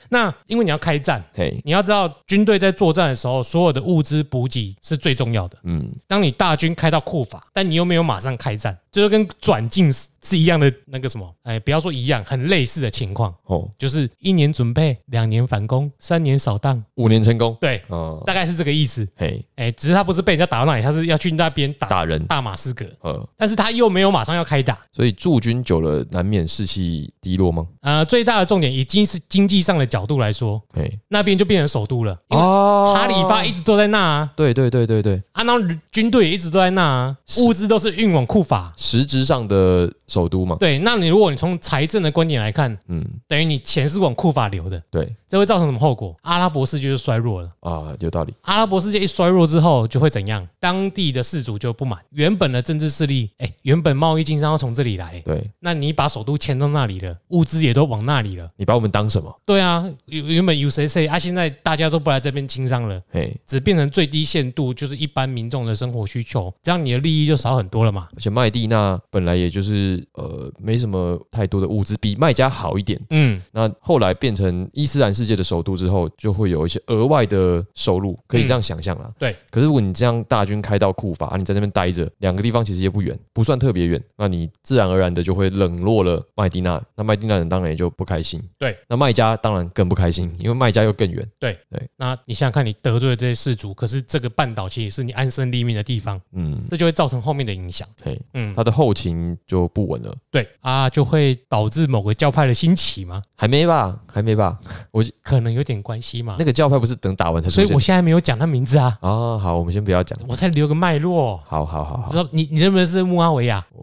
[0.08, 5.58] 那因为你要开战，嘿你要知道军队在作战的时候，所有的物资补给是最重要的。
[5.64, 8.78] 嗯，当你大军开到库法，但你又没有马上开战。
[8.96, 13.36] 就是跟转进是一样的那个什么，哎，不要说一样，很类似的情况。
[13.44, 19.06] 哦，就是一年准备，两年反攻，三年扫荡，五年成功，对，哦，大概是这个意思。
[19.18, 27.68] 嘿，哎，只是他不是被人家打到那里，他是要去那边打打人，大马士革，呃，但是他又没有马上要开打，所以驻军久了难免士气低落吗？
[27.82, 35.54] 啊，最大的重点以经是经济上的角度来说，哎，那边就变成首都了，哦，哈里发一直都在那啊，对对对对对，啊，那
[35.92, 40.96] 军队也一直都在那啊，物资都是运往库法，实质上的首都嘛，对，那。
[40.96, 46.16] 你如果你从财政的观点来看，嗯，等于你钱是往库法流的，对，这会造成什么后果？
[46.22, 48.34] 阿拉伯世界就衰弱了啊，有道理。
[48.44, 50.48] 阿拉伯世界一衰弱之后，就会怎样？
[50.58, 59.36] 当地的氏族就不满，原本的政治势力，哎，原本贸易经商要从这里来，对，那你把首都迁到那里了，物资也都往那里了，你把我们当什么？
[59.46, 68.08] 对啊，原原本有谁谁啊，现在大家都不来这边经商了，哎，只变成最低限度，就是一般民众的生活需求，这样你的利益就少很多了嘛。
[68.16, 71.66] 而且麦地那本来也就是呃没什么太多的。
[71.76, 79.12] 物资比卖家好一点，嗯，那后来变成伊斯兰世界的首都之后，就会有一些额外的收入，可以这样想象了。
[79.20, 88.42] 对，可是如果你这样大军开到库法，你在那边待着，两个地方其实也不远，不算特别远，那你自然而然的就会冷落了麦地那，那麦地那人当然也就不开心。
[88.58, 91.28] 对，那卖家当然更不开心，因为卖家又更远。
[91.40, 97.88] 对对，那你想想看，你得罪了这些氏族，可是这个半岛其实是你安身立命的地方，嗯，这就会造成后面的影响。
[98.04, 100.14] 对，嗯，他的后勤就不稳了。
[100.30, 103.22] 对啊，就会导致某个教派的兴起吗？
[103.38, 104.58] 还没吧，还没吧。
[104.92, 106.36] 我可能有点关系嘛。
[106.40, 107.66] 那个教派不是等打完才出现？
[107.68, 108.98] 所以我现在没有讲他名字啊。
[109.02, 111.38] 哦，好，我们先不要讲，我再留个脉络。
[111.46, 112.12] 好好好好。
[112.12, 113.66] 知道你你认不认识穆阿维亚？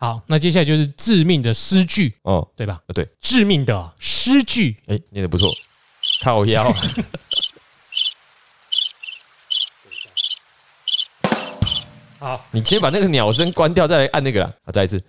[0.00, 2.80] 好，那接下来就是致命的诗句哦，对吧？
[2.94, 4.76] 对，致命的诗句。
[4.86, 5.48] 哎，念的不错，
[6.22, 6.64] 靠腰。
[12.28, 14.52] 好，你先把那个鸟声关掉，再来按那个啦。
[14.62, 15.02] 好，再一次。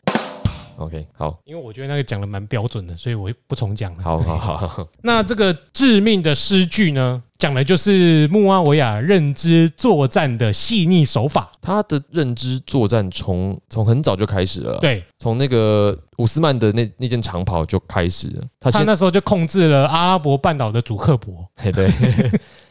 [0.77, 4.01] OK，好，因为我觉得那个讲的蛮标准的，所以我不重讲了。
[4.01, 4.87] 好好好。
[5.01, 11.51] 那这个致命的诗句呢，讲的就是穆阿维亚认知作战的细腻手法。
[11.61, 14.79] 他的认知作战从从很早就开始了。
[14.79, 18.43] 对，从那个伍斯曼的那那件长袍就开始了。
[18.61, 21.45] 他他那时候就控制了阿拉伯半岛的主克伯。
[21.73, 21.91] 对。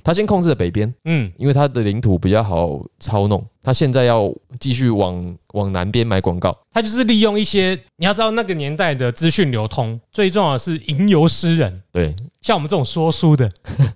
[0.08, 3.44] 他先控制了北边，嗯，因为他的领土比较好操弄。
[3.62, 11.82] 他现在要继续往往南边买广告，他就是利用一些你要知道那个年代的资讯流通，最重要的是吟游诗人。
[11.92, 13.52] 对，像我们这种说书的，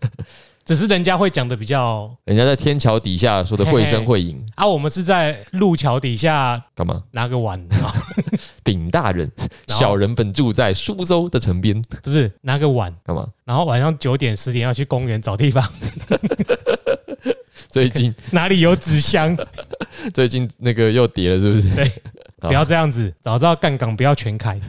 [0.67, 7.05] 只是人家会讲的比较，人家在天桥底下说的绘声绘影，啊，我们是在路桥底下干嘛？
[7.13, 7.67] 拿个碗。
[8.65, 9.31] 禀大人，
[9.67, 13.27] 小人本住在苏州的城边，不是拿个碗干嘛？
[13.45, 15.67] 然后晚上九点十点要去公园找地方。
[17.71, 19.37] 最近 哪里有纸箱？
[20.13, 21.75] 最近那个又跌了，是不是？
[21.75, 21.91] 对，
[22.41, 24.61] 不要这样子，早知道干港不要全开。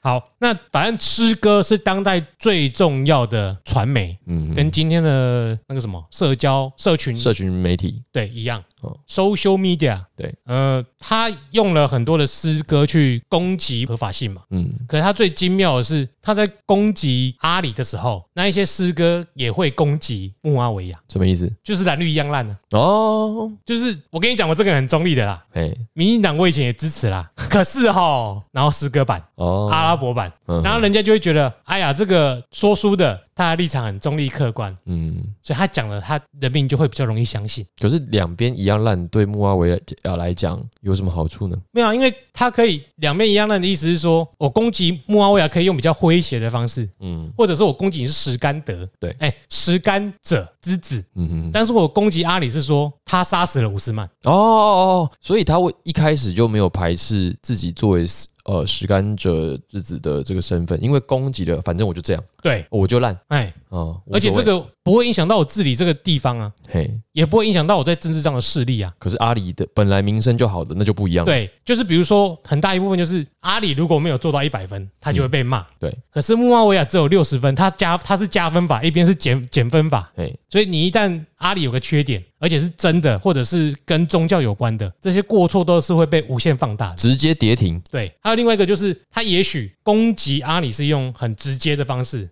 [0.00, 8.62] 好，那反正诗歌是当代最重要的传媒，嗯，跟今天的那个什么社交社群社群媒体对一样。
[9.08, 21.50] Social media，对，呃，他用了很多的诗歌去攻击合法性嘛，嗯，可是他最精妙的是，他在攻击阿里的时候，那一些诗歌也会攻击穆阿维亚，什么意思？
[21.62, 22.56] 就是蓝绿一样烂呢。
[22.70, 30.32] 哦，就是我跟你讲，我这个很中立的啦，哎，民进党我以前也支持啦，可是哈，然后诗歌版，哦，阿拉伯版，
[30.62, 33.20] 然后人家就会觉得，哎呀，这个说书的。
[33.32, 37.64] 他的立场很中立客观，嗯，所以他讲了，他人民就会比较容易相信。
[37.80, 41.56] 可是两边一样烂，对穆阿维亚来讲有什么好处呢？
[41.70, 58.04] 没有，因为他可以两边一样烂的意思是说，我攻击穆阿维亚可以用比较诙谐的方式，嗯，或者说我攻击你是石甘德，对，哎，石甘者之子，嗯嗯，但是我攻击阿里是说他杀死了伍斯曼，哦哦，所以他会一开始就没有排斥自己作为。
[58.44, 68.92] 呃，实干者日子的这个身份，因为攻击的，反正我就这样，对，我就烂，哎，哦，而且这个不会影响到我治理这个地方啊，嘿，也不会影响到我在政治上的势力啊。
[68.98, 71.24] 可是阿里的本来名声就好的，那就不一样。
[71.24, 75.66] 对，就是比如说很大一部分就是阿里如果没有做到一百分，他就会被骂。
[75.78, 80.10] 对，可是穆阿维亚只有六十分，他加他是加分法，一边是减减分法。
[80.16, 82.22] 对，所以你一旦阿里有个缺点。
[82.42, 87.78] 而且是真的，或者是跟宗教有关的这些过错，都是会被无限放大，直接跌停。
[87.90, 92.29] 对，还有另外一个就是，他也许攻击阿里是用很直接的方式，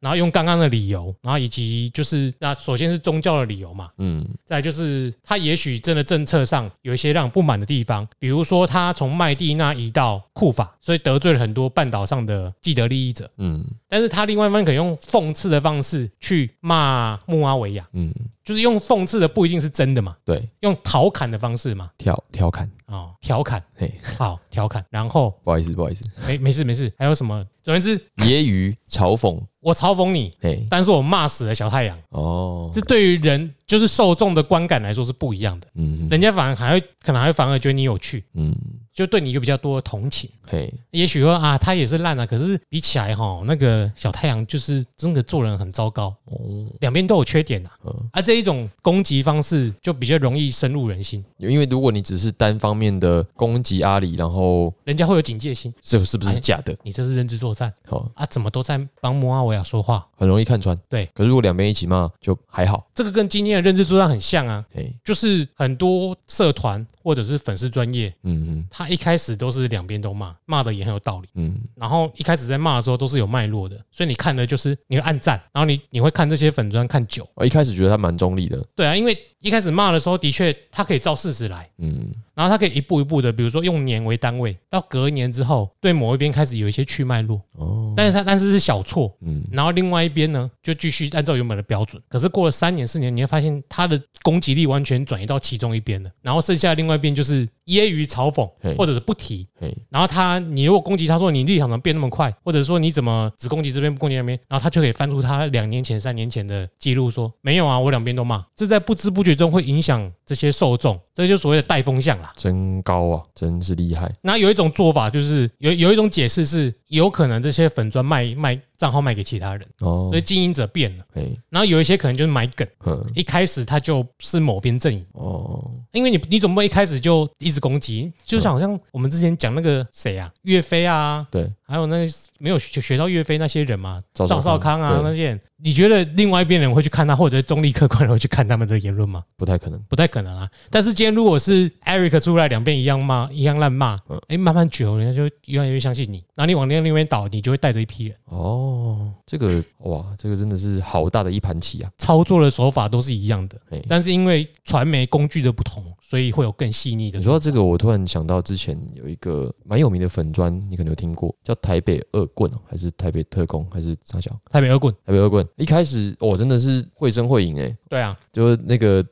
[0.00, 27.46] 然后用刚刚的理由，然后以及就是那首先是宗教的理由嘛，嗯，再就是他也许真的政策上有一些让不满的地方，比如说他从麦地那移到库法，所以得罪了很多半岛上的既得利益者，嗯，但是他另外一方可以用讽刺的方式去骂穆阿维亚，嗯，就是用讽刺的不一定是真的嘛，对，用调侃的方式嘛，调调侃，哦，调侃，嘿，好，调侃，然后不好意思，不好意思，没没事没事，还有什么？
[27.62, 30.32] 总言之，揶揄嘲讽，我嘲讽你，
[30.68, 38.54] 但是我骂死了小太阳，哦，这对于人就是受众的观感来说是不一样的，嗯人家反而还会可能还会反而觉得你有趣，嗯，
[38.92, 40.28] 就对你有比较多的同情。
[40.46, 48.08] 嘿，也许说啊，他也是烂啊，可是比起来哈，那个小太阳就是真的做人很糟糕，哦，两边都有缺点呐、嗯。
[48.12, 48.20] 啊。
[48.20, 56.76] 这一种攻击方式就比较容易深入人心，因为如果你只是单方面的攻击阿里，然后人家会有警戒心，这个是不是假的？
[56.82, 57.72] 你这是认知作战。
[57.90, 60.06] 哦，啊，怎么都在帮摩阿维亚说话？
[60.16, 60.78] 很容易看穿。
[60.88, 62.88] 对，可是如果两边一起骂，就还好。
[62.94, 71.28] 这个跟今天的认知作战很像啊，嘿，就是很多社团或者是粉丝专业，嗯嗯他一开始都是两边都骂，骂的也很有道理。
[71.34, 112.32] 嗯，然后一开始在骂的时候都是有脉络的，所以你看的就是你会按赞，然后你你会看这些粉砖看久，我一开始觉得他蛮中立的，对啊，因为一开始骂的时候的确他可以照事实来，嗯，然后他可以一步一步的，比如说用年为单位，到隔一年之后对某一边开始有一些去脉络，哦，但是他但是是小错，嗯，然后另外一边呢就继续按照原本的标准，可是过了三年四年，你会发现他的攻击力完全转移到其中一边了，然后剩下另外一边就是揶揄嘲讽或者是不提，嘿，然后他，你如果攻击他说你立场怎么变那么快，或者说你怎么只攻击这边不攻击那边，然后他就可以翻出他两年前、三年前的记录说没有啊，我两边都骂，这在不知不觉中会影响这些受众，这就所谓的带风向啦。
[112.36, 114.10] 真高啊，真是厉害。
[114.22, 120.08] 那有一种做法就是有有一种解释是有可能这些粉砖卖卖账号卖给其他人，哦。
[120.10, 125.04] 所以，经营者变了，哎，然后有一些可能就是买梗，哼，一开始他就是某边阵营。
[125.12, 132.06] 哦，因为你你总不能一开始就一直攻击，就像好像我们之前讲那个谁啊，岳飞啊，对，还有那
[132.38, 134.80] 没有学学到岳飞那些人嘛，赵少康。
[134.80, 139.22] 啊那些人，你觉得另外一边人会去看他，或者中立客观人会去看他们的言论吗？
[139.36, 139.78] 不太可能。
[139.88, 140.48] 不太可能啊。
[140.70, 148.16] 但是今天如果是 Eric 出来，两边一样骂，一样烂骂嗯，哎，慢慢久，人家就越来越相信你，然后你往另另一边倒，你就会带着一批人。
[148.26, 151.90] 哦，这个哇，这个真的是好大的一盘棋啊！
[151.98, 157.24] 操作的手法都是一样的哎，但是因为传媒工具的不同，所以会有更细腻的你。
[157.24, 165.46] 说到这个，我突然想到之前有一个蛮有名的粉砖，你可能有听过，叫台北恶棍哦，还是台北特工，还是啥小台北恶棍，台北恶棍？
[165.56, 169.04] 一开始我、真的是绘声绘影哎，对啊，就是那个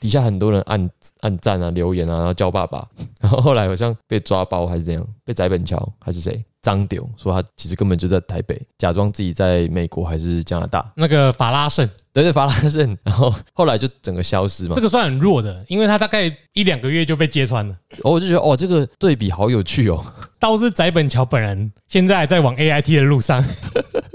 [0.00, 2.86] 底下很多人按按赞啊、留言啊，然后叫爸爸，
[3.20, 14.74] 然后后来好像被抓包还是怎样，被翟本桥还是谁张丢说他其实根本就在台北，假装自己在美国还是加拿大，那个法拉盛，对对，法拉盛， 然后后来就整个消失嘛。
[14.74, 14.80] 这。
[14.82, 17.74] 个算很弱的，因为他大概一两个月就被揭穿了。
[18.02, 20.02] 哦我就觉得哦，这个对比好有趣哦。
[20.38, 23.42] 倒是翟本桥本人现在在往 AIT 的路上，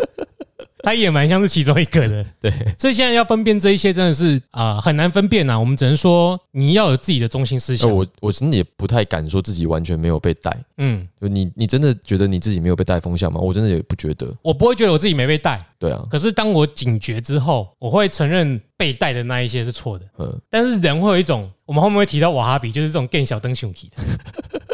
[0.85, 2.25] 他也蛮像是其中一个的。
[2.39, 7.91] 对，所以现在要分辨这一些真的是啊、很难分辨呐、我们只能说你要有自己的中心思呃想。
[7.91, 10.55] 我我真的也不太敢说自己完全没有被带。
[10.77, 13.39] 嗯，就你你真的觉得你自己没有被带风向吗？
[13.41, 14.31] 我真的也不觉得。
[14.43, 20.05] 我不会觉得我自己没被带，对啊，可是当我警觉之后，我会承认被带的那一些是错的。
[20.19, 24.03] 嗯，但是人会有一种，我们后面会提到瓦哈比，就是这种更小灯熊体的，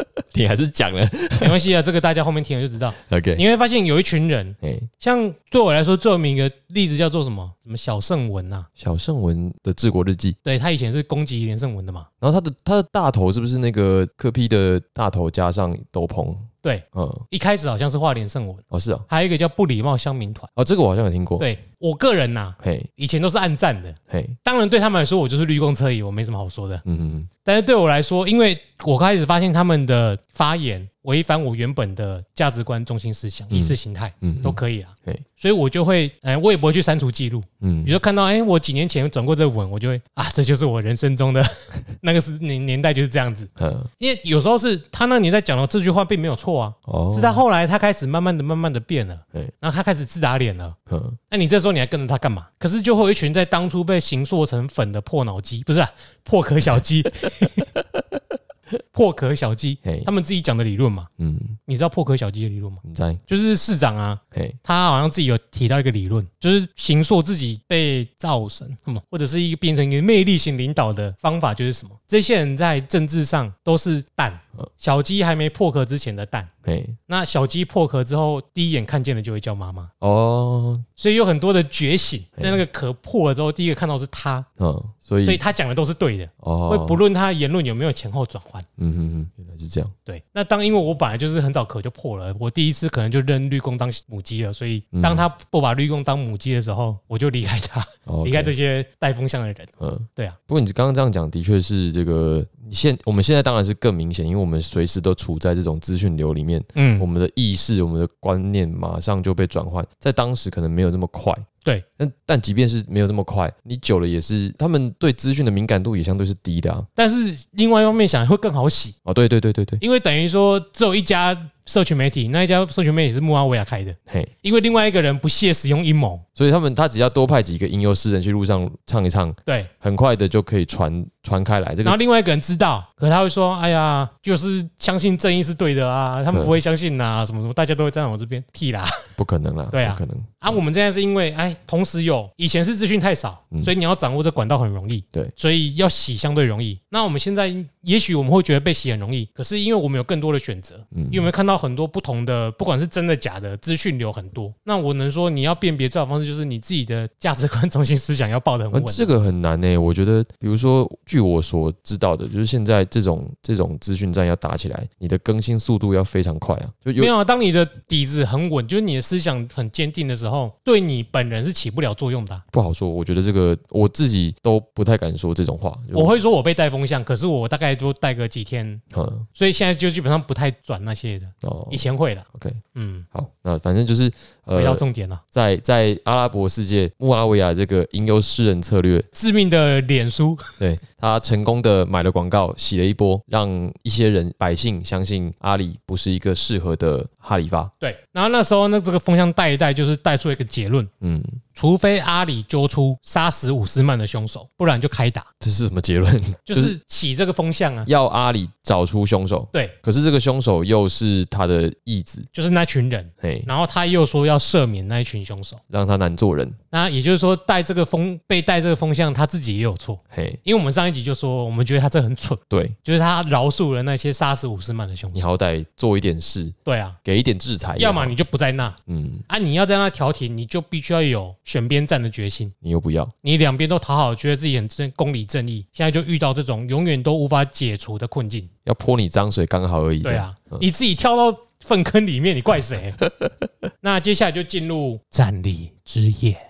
[0.34, 1.06] 你还是讲了。
[1.40, 2.92] 没关系啊，这个大家后面听了就知道。
[3.10, 7.50] OK，你会发现有一群人，哎，像对我来说最有名的例子叫做什么？
[7.62, 12.06] 什么小圣文呐、小圣文的治国日记，对他以前是攻击连胜文的嘛？
[12.18, 16.34] 然后他的他的大头是不是那个科批的大头加上斗篷？
[16.60, 20.48] 对，嗯，一开始好像是画连胜文，哦是啊，还有一个叫不礼貌乡民团。
[20.54, 22.80] 哦这个我好像有听过。，对我个人呐、嘿。
[22.94, 26.76] 以前都是暗战的，嘿，当然对他们来说我就是绿公车椅，我没什么好说的。
[26.84, 33.56] 嗯嗯但是对我来说，因为我开始发现他们的发言违反我原本的价值观、中心思想、嗯。
[33.56, 34.90] 意识形态嗯，都可以啊。
[35.04, 37.42] 嘿，所以我就会，哎，我也不会去删除记录。
[37.60, 37.82] 嗯。
[37.82, 41.44] 比如说看到，哎，我几年前转过这个文，我就会啊，这就是我人生中的
[42.00, 43.48] 那个是年年代就是这样子。
[43.58, 50.72] 嗯，因为有时候是他那年代讲的这句话并没有错啊，哦，是他后来他开始慢慢的、慢慢的变了对，然后他开始自打脸了。
[50.92, 51.12] 嗯。
[51.28, 52.46] 那你这时候你还跟着他干嘛？
[52.58, 55.90] 可是就会有一群在当初被形塑成粉的破脑鸡，不是、啊、
[56.22, 57.02] 破壳小鸡，
[58.90, 61.06] 破壳小鸡，嘿他们自己讲的理论嘛？
[61.18, 62.78] 嗯，你知道破壳小鸡的理论吗？
[62.82, 64.18] 你在就是市长啊，
[64.62, 71.90] 他好像自己有提到一个理论，就是形塑自己被造神，什么或者是一个变成一个魅力型领导的方法，就是什么？
[72.08, 79.90] 这些人在政治上都是蛋嗯，小鸡还没破壳之前的蛋，哎，那小鸡破壳之后，第一眼看见的就会叫妈妈。
[79.98, 84.82] 哦，所以有很多的觉醒，在那个壳破了之后，第一个看到是他，嗯。
[85.04, 89.90] 所以，所以他讲的都是对的，哦，会不论他言论有没有前后转换，嗯嗯嗯，原来是这样。
[90.04, 97.84] 对，那当因为我本来就是很早壳就破了，我第一次可能就认绿公当母鸡了，所以当他不把绿公当母鸡的时候，我就离开他，
[98.24, 99.68] 离开这些带风向的人。
[99.80, 100.38] 嗯，对啊。
[100.46, 111.32] 不过你刚刚这样讲，的确是这个，你现我们现在当然是更明显，因为我们随时都处在这种资讯流里面，嗯，我们的意识、我们的观念马上就被转换，在当时可能没有这么快。
[111.64, 116.84] 对，但但即便是没有这么快，你久了也是，他们对资讯的敏感度也相对是低的啊。
[116.92, 121.36] 但是另外一方面想会更好洗哦，对对对对对，因为等于说只有一家。
[121.66, 131.70] 社群媒体那一家社群媒体是穆阿维亚开的，嘿，因为另外一个人不屑使用阴谋，所以他们他只要多派几个吟游诗人去路上唱一唱，对，很快的就可以传传开来。
[131.70, 138.86] 这个，然后另外一个人知道，可他会说：“哎呀，就是相信正义是对的啊，他们不会相信呐，什么什么，大家都会站在我这边，屁啦，
[139.16, 140.16] 不可能啦，对啊，不可能。
[140.40, 140.50] 啊。
[140.50, 146.78] 我们现在是因为哎，同时有以前是资讯太少，所以你要掌握这管道很容易，对，所以要洗相对容易。
[146.90, 147.52] 那我们现在
[147.82, 152.32] 也许我们会觉得被洗很容易，可是因为我们有更多的选择，嗯，因为我们看到很多不同的。
[152.32, 154.50] 呃，不管是真的假的，资讯流很多。
[154.64, 158.84] 那我能说，你要辨别最好方式就是你自己的价值观中心思想要抱得很稳。
[158.86, 166.66] 这个很难呢，我觉得，比如说，据我所知道的，就是现在这种这种资讯站要打起来，你的更新速度要非常快啊。
[166.86, 172.42] 就没有啊，当你的底子很稳，就是你的思想很坚定的时候，对你本人是起不了作用的。
[172.50, 175.78] 不好说，我觉得这个我自己都不太敢说这种话。
[175.92, 181.26] 我会说我被带风向，可是我大概都带个几天，嗯，所以现在就基本上不太转那些的。
[181.42, 182.24] 哦，以前会了。
[182.32, 183.04] OK，嗯。
[183.10, 184.10] 好，那反正就是
[184.42, 193.48] 回到重点了，在在阿拉伯世界，穆阿维亚这个吟游诗人策略，致命的脸书， 对他成功的买了广告，洗了一波，让
[193.82, 197.70] 一些人百姓相信阿里不是一个适合的哈里发。
[197.78, 201.22] 对，然后那时候那这个风向带一带，就是带出一个结论，嗯。
[201.54, 205.26] 除非阿里揪出杀死伍斯曼的凶手，不然就开打。
[205.40, 206.20] 这是什么结论？
[206.44, 207.84] 就是起这个风向啊！
[207.86, 209.48] 要阿里找出凶手。
[209.52, 213.10] 对，可是这个凶手又是他的义子，就是那群人。
[213.18, 216.50] 嘿，然后他又说要赦免那一群凶手，让他难做人。
[216.70, 219.98] 那也就是说，带这个风被带这个风向，他自己也有错。
[220.08, 222.38] 嘿，因为我们上一集就说，我们觉得他这很蠢。
[222.48, 225.14] 对，就是他饶恕了那些杀死伍斯曼的凶手。
[225.14, 226.50] 你好歹做一点事。
[226.64, 227.76] 对啊，给一点制裁。
[227.78, 228.74] 要么你就不在那。
[228.86, 232.32] 嗯，啊，你要在那调停，你就必须要有选边站的决。
[232.32, 239.98] 心，你又不要，你两边都讨好，觉得自己很正公理正义，现在就遇到这种永远都无法解除的困境，要泼你脏水刚好而已。
[239.98, 242.90] 对啊，你自己跳到粪坑里面，你怪谁？
[243.82, 246.34] 那接下来就进入战力之夜。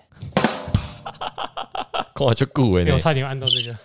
[2.21, 3.75] 哇，就顾哎，我差点按到这个。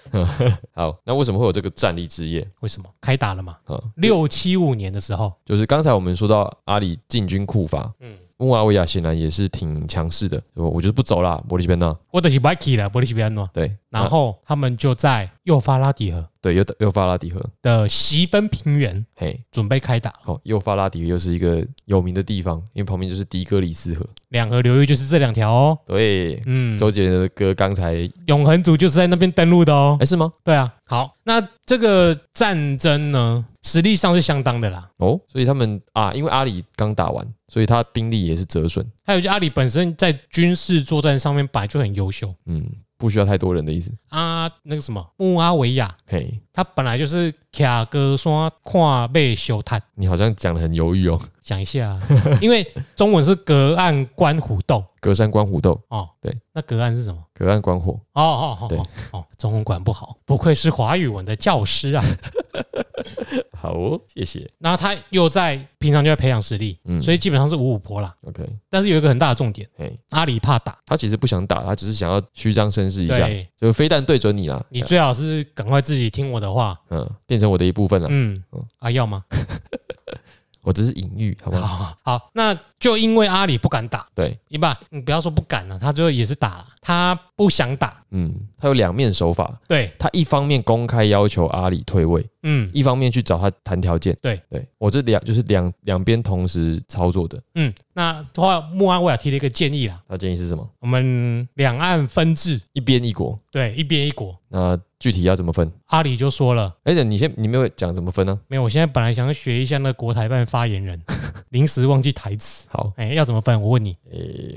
[0.73, 2.49] 好，那为什么会有这个战力之夜？
[2.61, 3.57] 为什么开打了嘛？
[3.97, 8.17] 六七五年的时候，就是刚才我们说到阿里进军库法，嗯。
[8.39, 11.97] 穆阿维亚显然也是挺强势的，我我觉得不走啦，玻璃西边呢？
[12.13, 13.49] 我就是 Bike 了，玻璃西边呢？
[13.53, 20.13] 对，然后他们就在幼发拉底河，对，幼幼发拉底河的西分平原，嘿，准备开打。
[20.25, 25.79] 哦，幼发拉底河又是一个有名的地方，因为旁边就是迪格里斯河，两河流域就是这两条哦。
[25.87, 30.31] 对，嗯，周杰伦的歌刚才永恒族就是在那边登陆的哦，还是吗？
[30.45, 33.47] 对啊，好，那这个战争呢？
[33.63, 38.87] 实力上是相当的啦，哦，所以他们啊，因为阿里刚打完，所以他兵力也是折损。
[39.05, 42.65] 还有就阿里本身在军事作战上面本来就很优秀，嗯。
[42.99, 43.91] 不需要太多人的意思。
[44.09, 49.81] 啊，那个什么穆阿维亚，嘿，他本来就是卡格山跨背修探。
[49.95, 51.99] 你好像讲的很犹豫哦，想一下，
[52.43, 55.81] 因为中文是隔岸观虎斗，隔山观虎斗。
[55.89, 57.23] 哦，对，那隔岸是什么？
[57.33, 57.93] 隔岸观火。
[58.15, 58.79] 哦哦哦，对。
[59.13, 62.05] 哦，中文管不好，不愧是华语文的教师啊。
[63.57, 64.49] 好哦，谢谢。
[64.59, 68.15] 然后他又在平常就在培养实力，嗯，所以基本上是五五坡啦。
[68.27, 73.29] OK，但是有一个很大的重点，哎，阿里怕打，他其实不想打，他只是想要虚张声势一下，
[73.61, 74.65] 就非但对准你啦。
[74.71, 78.09] 你最好是赶快自己听我的话，嗯，变成我的一部分了。
[78.11, 78.43] 嗯，
[78.79, 79.25] 啊，要吗？
[80.63, 81.97] 我只是隐喻，好不好？
[82.03, 89.91] 好，那就因为阿里不敢打，对，一般你不要说不敢了，他最后也是打了，他不想打，嗯，他有两面手法，对。
[89.99, 94.41] 他一方面公开要求阿里退位，嗯，一方面去找他谈条件，对。
[94.49, 100.69] 对，我这两就是两两边同时操作的，嗯，那的话，穆阿维尔提了一个建议啦，他建议是什么？
[100.79, 104.79] 我们两岸分治，一边一国，对，一边一国，那。
[105.01, 105.71] 具体要怎么分？
[105.87, 108.37] 阿里就说了，哎，你先，你没有讲怎么分呢？
[108.49, 111.01] 没有，我现在本来想要学一下那国台办发言人，
[111.51, 112.67] 临时忘记台词。
[112.71, 113.61] 好，哎，要怎么分？
[113.61, 113.97] 我问你，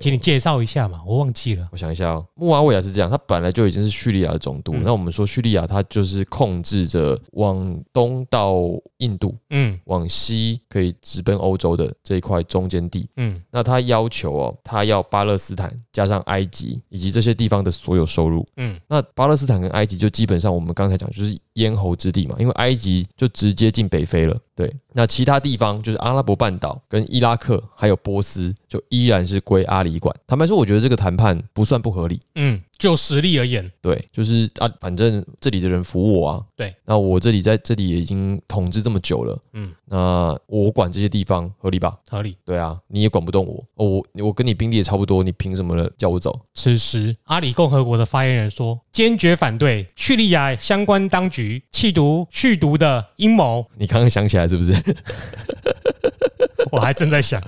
[0.01, 1.67] 请你介绍一下嘛，我忘记了。
[1.71, 4.73] 我想一下哦，穆阿维亚是这样，他本来就已经是叙利亚的总督。
[4.75, 8.57] 那我们说叙利亚，它就是控制着往东到
[8.97, 24.73] 印度，嗯，往西可以直奔欧洲的这一块中间地，嗯，那他要求哦，他要巴勒斯坦加上埃及以及这些地方的所有收入，嗯，那巴勒斯坦跟埃及就基本上我们刚才讲就是咽喉之地嘛，因为埃及就直接进北非了，对。
[24.93, 30.15] 那其他地方就是阿拉伯半岛、跟伊拉克还有波斯，就依然是归阿里管。
[30.27, 32.19] 坦白说，我觉得这个谈判不算不合理。
[32.35, 36.43] 嗯，就实力而言，对，就是啊，反正这里的人服我啊。
[36.55, 39.39] 对，那我这里在这里也已经统治这么久了。
[39.53, 41.95] 嗯，那我管这些地方合理吧？
[42.09, 42.35] 合理。
[42.43, 43.63] 对啊，你也管不动我。
[43.75, 46.39] 哦我我跟你兵力也差不多，你凭什么叫我走？
[46.55, 53.63] 此时，阿里共和国的发言人说，坚决反对叙利亚相关当局企图续毒的阴谋。
[53.77, 54.73] 你刚刚想起来是不是？
[56.71, 57.39] 我还正在想，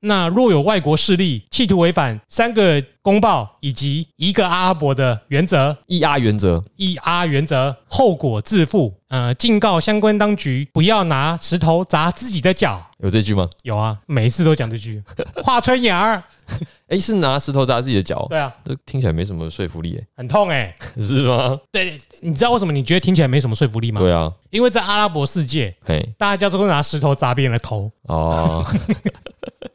[0.00, 8.94] 那若有外国势力企图违反三个公报以及一个阿拉伯的原则一 R 原则一 R 原则，后果自负。
[9.08, 12.80] 呃，警告相关当局不要拿石头砸自己的脚。
[12.98, 13.48] 有这句吗？
[13.62, 15.02] 有啊，每一次都讲这句。
[15.42, 16.22] 华春芽儿，
[16.86, 18.24] 哎，是拿石头砸自己的脚？
[18.30, 21.58] 对啊，这听起来没什么说服力，哎，很痛哎， 是吗？
[21.72, 24.00] 对，你知道为什么你觉得听起来没什么说服力吗？
[24.00, 28.64] 对啊，因为在阿拉伯世界，嘿，大家都拿石头砸别人的头哦。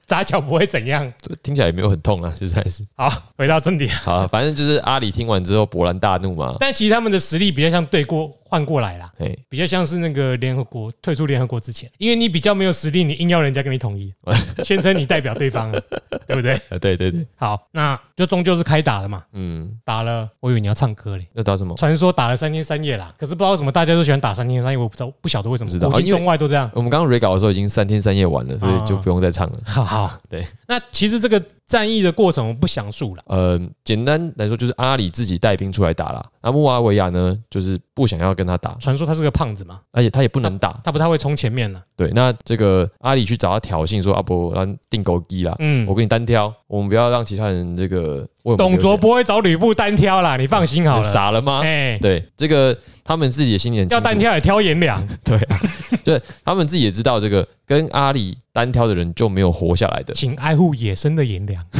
[0.07, 1.11] 砸脚不会怎样，
[1.41, 2.85] 听起来也没有很痛啊，实在是。
[2.95, 3.87] 好，回到正题。
[3.87, 6.55] 好，反正就是阿里听完之后勃然大怒嘛。
[6.59, 14.13] 但其实他们的实力比较像对过换过来啦，哎，比较像是那个联合国退出联合国之前，因为你比较没有实力，你硬要人家跟你统一，
[14.63, 15.71] 宣称你代表对方，
[16.27, 16.55] 对不对？
[16.79, 17.25] 对对对。
[17.35, 19.23] 好，那就终究是开打了嘛。
[19.33, 21.27] 嗯，打了，我以为你要唱歌嘞。
[21.33, 21.75] 要打什么？
[21.77, 25.69] 传说打了三天三夜啦，可是不知道为什么大家都喜欢打三天三夜，我不知道，不晓得为什么。
[25.69, 26.69] 知道，因为中外都这样。
[26.73, 29.59] 我们刚刚 re 稿的时候已经三天三夜完了，所以就不用再唱了。
[29.65, 29.85] 好。
[29.85, 31.41] 好，对，那其实这个。
[31.67, 33.23] 战役的过程我不详述了。
[33.25, 38.75] 呃，简单来说就是阿里自己带兵出来打了，那穆阿维亚呢，就是不想要跟他打。
[38.79, 41.81] 传说他是个胖子嘛，而且他也不能打，他不太会冲前面呢。
[41.95, 51.03] 对，那这个阿里去找他挑衅说：“阿伯，让定狗机啦，嗯，我跟你单挑，我们不要让其他人这个。”董卓不会找吕布单挑啦，你放心好了。
[51.03, 51.61] 傻了吗？
[51.63, 55.03] 哎，对，这个他们自己的心里要单挑也挑颜良。
[55.23, 55.39] 对，
[56.05, 61.65] 对，他们自己也知道这个跟阿里单挑的人就没有活下来的，请爱护野生的颜良。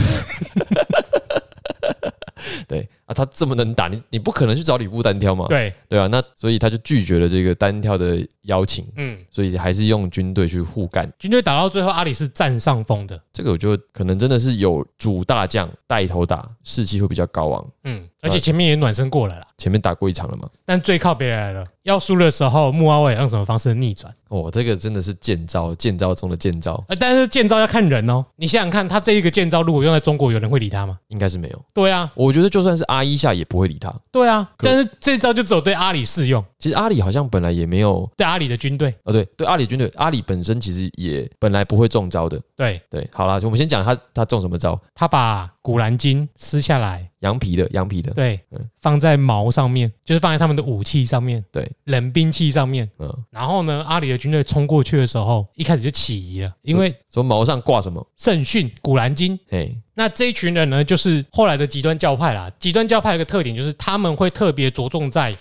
[2.68, 5.46] 对啊，他这么能打，你你不可能去找吕布单挑嘛？
[5.48, 8.86] 对对啊，那所以他就拒绝了这个单挑的邀请。
[8.98, 11.12] 嗯，所以还是用军队去互干。
[11.20, 13.20] 军队打到最后，阿里是占上风的。
[13.32, 17.68] 这个我觉得可能真的是有主大将带头打，士气会比较高昂。
[17.84, 20.50] 嗯，而且前面也暖身过来了，前面打过一场了嘛。
[20.66, 21.66] 但最靠别人来了。
[21.84, 24.12] 要输的时候，穆阿伟用什么方式逆转？
[24.30, 26.84] 哦，这个真的是剑招，剑招中的剑招。
[26.88, 28.26] 呃，但是剑招要看人哦。
[28.38, 30.98] 你想想看，他这一个剑招如果用在中国，有人会理他吗？
[31.10, 31.66] 应该是没有。
[31.76, 33.94] 对啊，我觉得就算是阿一下也不会理他。
[34.12, 36.44] 对啊，但是这招就只有对阿里适用。
[36.60, 38.94] 其实阿里好像本来也没有对阿里的军队。
[39.04, 42.42] 哦，对对，阿里军队，阿里本身其实也本来不会中招的。
[42.56, 44.80] 对对，好了，我们先讲他他中什么招？
[44.94, 47.10] 他把古兰经撕下来。
[47.22, 48.40] 羊皮的，羊皮的，对，
[48.82, 62.52] 放在矛上面，就是放在他们的武器上面，对，冷兵器上面，嗯，然后呢，阿里的军队冲过去的时候，一开始就起疑了，因为说矛上挂什么圣训《古兰经》，嘿，那这一群人呢，就是后来的极端教派啦。
[62.60, 65.36] 极端教派有个特点就是他们会特别着重在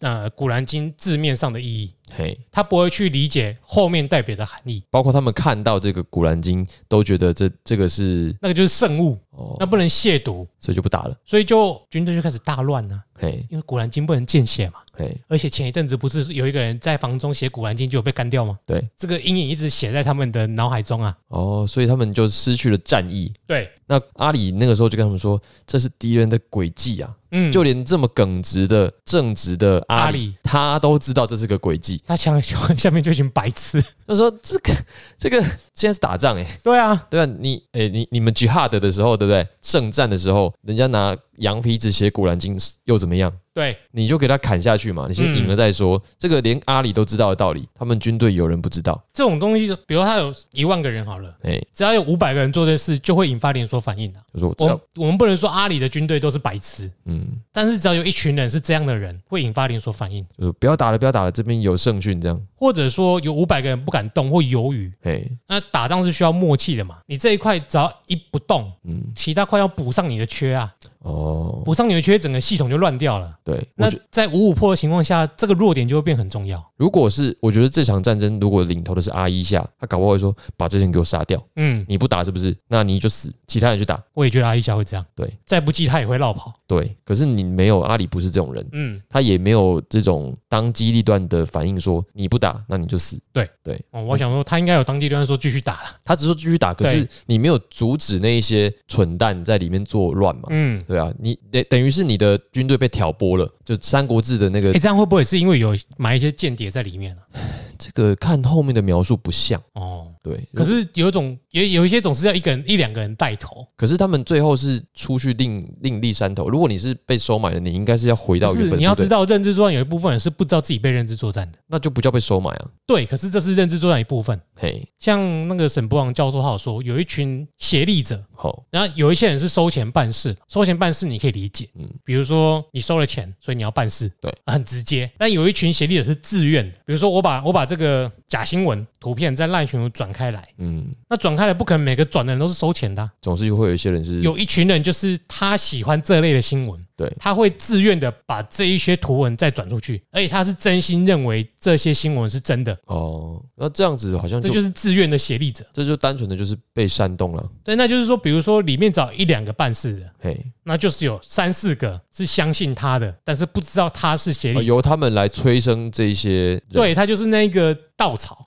[0.00, 1.94] 呃《古兰经》字面上的意义。
[2.12, 13.00] 嘿，他不会去理解后面代表的含义，包括他们看到这个《古兰经》，都觉得这这个是那个就是圣物，哦，那不能亵渎，所以就不打了，所以就军队就开始大乱呢。
[13.20, 14.78] 嘿，因为《古兰经》不能见血嘛。
[14.92, 18.58] 嘿，而且前一阵子不是有一个人在房中写《古兰经》就有被干掉吗？
[18.66, 21.16] 对，这个阴影一直写在他们的脑海中啊。
[21.28, 23.32] 哦，所以他们就失去了战意。
[23.46, 27.14] 对，那阿里那个时候就跟他们说，这是敌人的诡计啊。
[27.32, 32.02] 嗯，就连这么耿直的正直的阿里，他都知道这是个诡计。
[32.04, 34.74] 他想想 下面就一群白痴，他说：“这个
[35.16, 35.40] 这个
[35.72, 39.46] 现在是打仗哎，对啊，对啊，你哎你你们 jihad 的时候对不对？
[39.62, 46.00] 圣战的时候，人家拿羊皮纸写古兰经又怎么样？”对，你就给他砍下去嘛，你先赢了再说。
[46.16, 49.76] 这个连阿里都知道的道理，他们军队有人不知道这种东西。
[49.86, 54.20] 比如他有一万个人好了，哎，只要有五百个人做这事，就会引发连锁反应的。
[54.32, 60.24] 就说我我们不能说阿里的军队都是白痴，嗯，但是只要有一群人是这样的人，会引发连锁反应。
[60.38, 62.40] 就是不要打了，不要打了，这边有圣训这样。
[62.54, 66.98] 或者说有五百个人不敢动或犹豫，哎，那打仗是需要默契的嘛？
[67.06, 70.72] 你这一块只要一不动，嗯，其他块要补上你的缺啊。
[71.00, 73.34] 哦，补上你的缺，整个系统就乱掉了。
[73.42, 76.64] 对，那在五五破的情况下，这个弱点就会变很重要。
[76.76, 81.42] 如果是我觉得这场战争，如果领头的是阿伊夏，他搞不好会说把这些人给我杀掉。
[81.56, 82.56] 嗯，你不打是不是？
[82.68, 84.02] 那你就死，其他人去打。
[84.14, 85.04] 我也觉得阿伊夏会这样。
[85.14, 86.52] 对，再不济他也会绕跑。
[86.66, 88.66] 对，可是你没有阿里不是这种人。
[88.72, 93.20] 嗯，他也没有这种当机立断的反应，说你不打那你就死。
[93.32, 95.96] 对对，哦，我想说他应该有当机立断说继续打了。
[96.04, 100.44] 他只说继续打，可是你没有阻止那一些蠢蛋在里面作乱嘛？
[100.50, 104.72] 嗯，对啊，你等等于是你的军队被挑拨了，就《三国志》的那个。
[104.72, 107.22] 哎，这样会不会是因为有埋一些间谍在里面啊？
[107.78, 110.06] 这个看后面的描述不像哦。
[110.22, 113.66] 对，可是有一种，有有一些总是要一个人一两个人带头。
[113.76, 116.48] 可是他们最后是出去另另立山头。
[116.48, 118.78] 如果你是被收买的，你应该是要回到原本。
[118.78, 122.68] 你要知道，认知作战有一部分人是不知道自己被认知作战的，那就不叫被收买啊。
[122.86, 124.40] 对，可是这是认知作战一部分。
[124.54, 135.10] 嘿，像那个沈博王教授他有说，有一群协力者，好，然后有一些人是收钱办事，收钱办事你可以理解，嗯，比如说你收了钱，所以你要办事，对，很直接。
[135.18, 146.78] 但有一群协力者是自愿的，比如说我把我把这个假新闻图片在赖群转开来，嗯，那转开来不可能每个转的人都是收钱的，总是会有一些人是，有一群人就是他喜欢这类的新闻。
[147.00, 152.76] 对，他会自愿的把这一些图文再转出去，而且他是真心认为这些新闻是真的。
[152.84, 157.50] 哦，那这样子好像这就是自愿的协力者，这就单纯的就是被煽动了。
[157.64, 166.60] 对，那就是说，比如说里面找一两个办事的，嘿，那就是有三四个是相信他的，但是不知道他是协力，由他们来催生这些。
[166.70, 168.46] 对他就是那个稻草，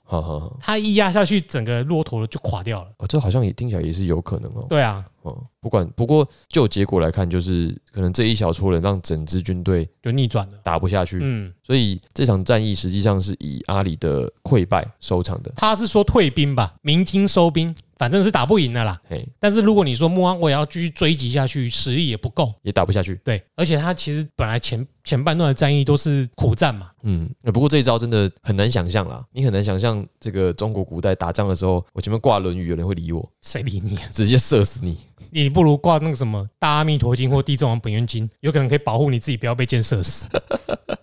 [0.60, 2.90] 他一压下去，整个骆驼就垮掉了。
[2.98, 4.64] 哦，这好像也听起来也是有可能哦。
[4.68, 5.04] 对啊。
[5.24, 11.18] 哦，不管不过就结果来看，就是可能这一小撮人让整支军队就逆转了，打不下去。
[11.22, 15.52] 嗯，所以这场战役实际上是以阿里的溃败收场的。
[15.56, 19.00] 他是说退兵吧，鸣金收兵，反正是打不赢的啦。
[19.08, 23.18] 嘿，但是如果你说穆安我也要继续追击下去，实力也不够，也打不下去。
[23.24, 26.90] 对，而且他其实本来前前半段的战役都是苦战嘛。
[27.06, 33.26] 嗯，不过这一招真的很难想象啦，你很难想象这个中国古代打仗的时候，我前面挂《论语》，有人会理我？
[33.42, 33.98] 谁理你？
[34.10, 34.96] 直接射死你！
[35.42, 40.28] 你不如挂那个什么《大阿弥陀经》或《地藏王本愿经》，有可能可以保护你自己不要被箭射死。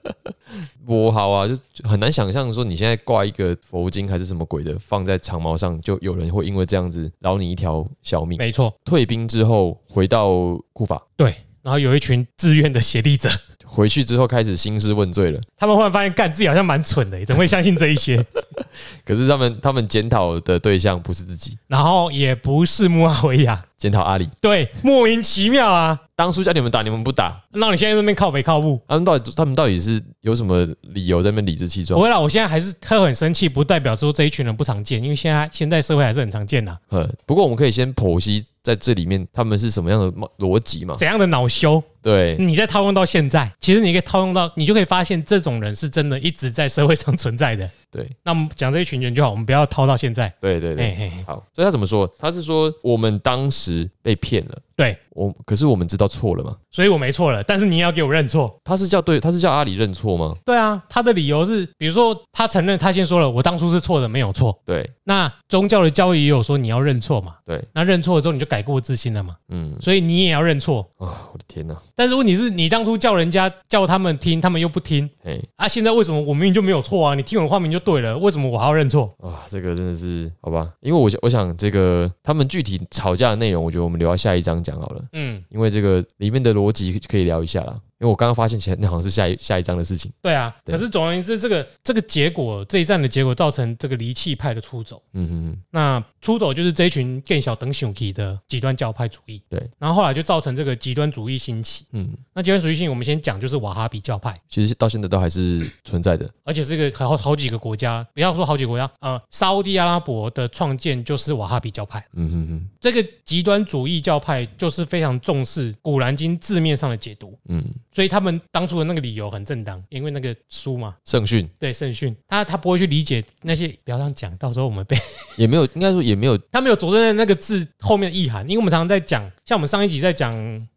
[0.86, 8.38] 不好啊，就很难想象说你现在挂一个佛经还是什么鬼的放在长矛上，就有人会因为这样子饶你一条小命。
[8.38, 10.30] 没错，退兵之后回到
[10.72, 13.30] 库法，对，然后有一群自愿的协力者
[13.74, 15.40] 回去之后开始兴师问罪了。
[15.58, 18.24] 他们忽然发现，干自己好像蛮蠢的，怎么会相信这一些？
[19.06, 23.64] 可是他们他们检讨的对象不是自己，然后也不是穆阿维亚。
[23.78, 26.00] 检讨阿里，对，莫名其妙啊！
[26.16, 31.98] 当初叫你们打，你们不打，那你现在这边靠北靠步，他们到底他们到底是有什么理由在那边理直气壮？
[31.98, 36.78] 不会啦，我现在还是他很生气，不代表说这一群人不常见，因为现在现在社会还是很常见的。
[36.90, 40.96] 呃，不过我们可以先剖析在这里面他们是什么样的逻辑嘛？
[40.96, 41.82] 怎样的恼羞？
[42.02, 47.70] 对，你在套用到现在，其实你可以套用到，你就可以发现这种人是真的一直在社会上存在的。
[47.92, 50.34] 对，那我们讲这一群人就好，我们不要套到现在。
[50.40, 51.46] 对对对，好。
[51.54, 52.12] 所以他怎么说？
[52.18, 54.58] 他是说我们当时被骗了。
[54.82, 56.56] 对我，可是我们知道错了嘛？
[56.72, 58.60] 所以我没错了，但是你也要给我认错。
[58.64, 60.34] 他是叫对，他是叫阿里认错吗？
[60.44, 64.58] 对啊，他的理由是，比如说他承认，他先说了，我当初是错的，没有错。
[64.66, 67.36] 对，那宗教的教育也有说你要认错嘛？
[67.46, 69.36] 对，那认错了之后你就改过自新了嘛？
[69.50, 71.30] 嗯，所以你也要认错啊！
[71.34, 71.78] 我的天哪！
[71.96, 75.08] 但是问题是你当初叫人家叫他们听，他们又不听。
[75.26, 77.16] 哎，啊，现在为什么我明明就没有错啊？
[77.16, 79.44] 你听我的话明就对了，为什么我还要认错啊？
[79.48, 80.72] 这个真的是好吧？
[80.80, 85.04] 因为我想我想这个他们具体吵架的内容，我觉得我们留到下一章讲好了。
[85.14, 87.80] 嗯，因为这个里面的逻辑可以聊一下啦。
[88.02, 90.12] 因为我刚刚发现，其实那好像是下一下一章的事情。
[90.24, 95.00] 对啊，可是总而言之，这个这个结果，这一战的结果造成这个离弃派的出走。
[95.14, 99.40] 嗯哼，那出走就是这一群更小等雄体的极端教派主义。
[99.48, 101.86] 对，然后后来就造成这个极端主义兴起。
[101.92, 112.04] 嗯，那极端主义性，我们先讲就是瓦哈比教派，其实到现在都还是存在的，而且是一个好好几个国家，不要说好几个国家，呃，沙地阿拉伯的创建就是瓦哈比教派。
[112.18, 117.38] 嗯哼哼，这个极端主义教派就是非常重视古兰经字面上的解读。
[117.48, 117.64] 嗯，
[117.94, 118.72] 所以他们当。
[118.72, 124.98] 初的那个理由很正当，因为那个书嘛，圣训，对圣训，他他不会去理解那些，不要这样讲，到时候我们被
[125.36, 130.32] 也没有，应该说也没有，他没有着重在那个字后面的意涵，因为我们常常在讲，像我们上一集在讲。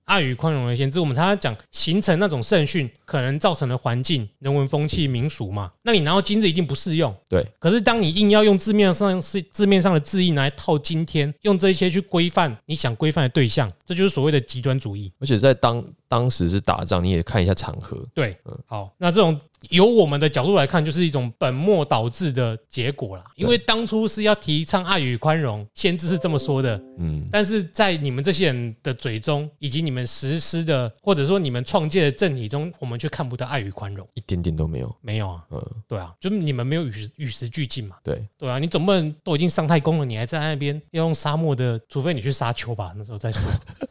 [0.04, 5.70] 爱与宽容的先知，我们常常讲形成那种圣训可能造成的环境、人文风气、民俗嘛。
[5.82, 7.46] 那你拿到今日一定不适用，对。
[7.58, 15.12] 可是当你硬要用字面上是字面上的字义来套今天，用这些去规范你想规范的对象，这就是所谓的极端主义。
[15.20, 18.06] 而且在当当时是打仗，你也看一下场合。
[18.14, 19.40] 对，嗯，好，那这种。
[19.70, 23.24] 由我们的角度来看，就是一种本末倒置的结果啦。
[23.34, 38.26] 因为当初是要提倡爱与宽容，先知是这么说的，嗯，但是在你们这些人的嘴中，以及你们实施的，或者说你们创建的政体中，我们却看不到爱与宽容，一点点都没有，没有啊，嗯，对啊，就是你们没有与时与时俱进嘛，对。
[38.38, 43.42] 对啊，你总不能都已经上太空了，你还在那边要用沙漠的，除非你去沙丘吧，那时候再说，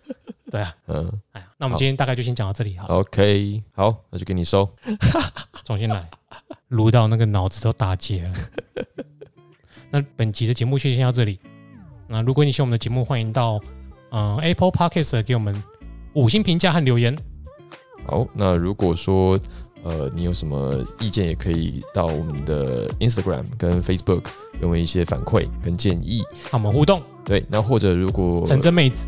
[0.50, 4.68] 对啊，嗯，哎呀，那我们今天大概就先讲到这里哈，OK，好，那就给你收，
[5.64, 6.10] 重新来，
[6.70, 8.36] 撸到那个脑子都打结了，
[9.92, 11.40] 那本集的节目就先到这里。
[12.08, 13.60] 那如果你喜欢我们的节目，欢迎到
[14.12, 15.64] 嗯 Apple Podcast 给我们
[16.14, 17.16] 五星评价和留言。
[18.06, 19.40] 好，那如果说
[19.84, 24.24] 呃你有什么意见，也可以到我们的 Instagram 跟 Facebook
[24.60, 27.02] 给我们一些反馈跟建议，和我们互动。
[27.26, 29.08] 对，那或者如果陈真妹子，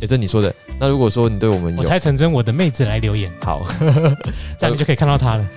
[0.00, 0.54] 也这你说的。
[0.78, 3.64] 那如果说你对我们，我猜陈真我的妹子来留言，好，
[4.58, 5.48] 这样你就可以看到她了。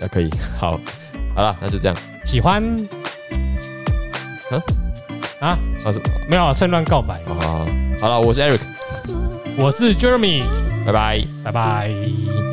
[0.00, 0.80] 也 可以，好，
[1.34, 1.96] 好了，那就这样。
[2.24, 2.62] 喜欢，
[4.50, 4.62] 嗯。
[5.40, 6.04] 啊啊什么？
[6.28, 7.66] 没有趁乱告白啊！
[8.00, 8.60] 好了，我是 Eric，
[9.56, 10.42] 我是 Jeremy，
[10.84, 12.43] 拜拜，拜拜。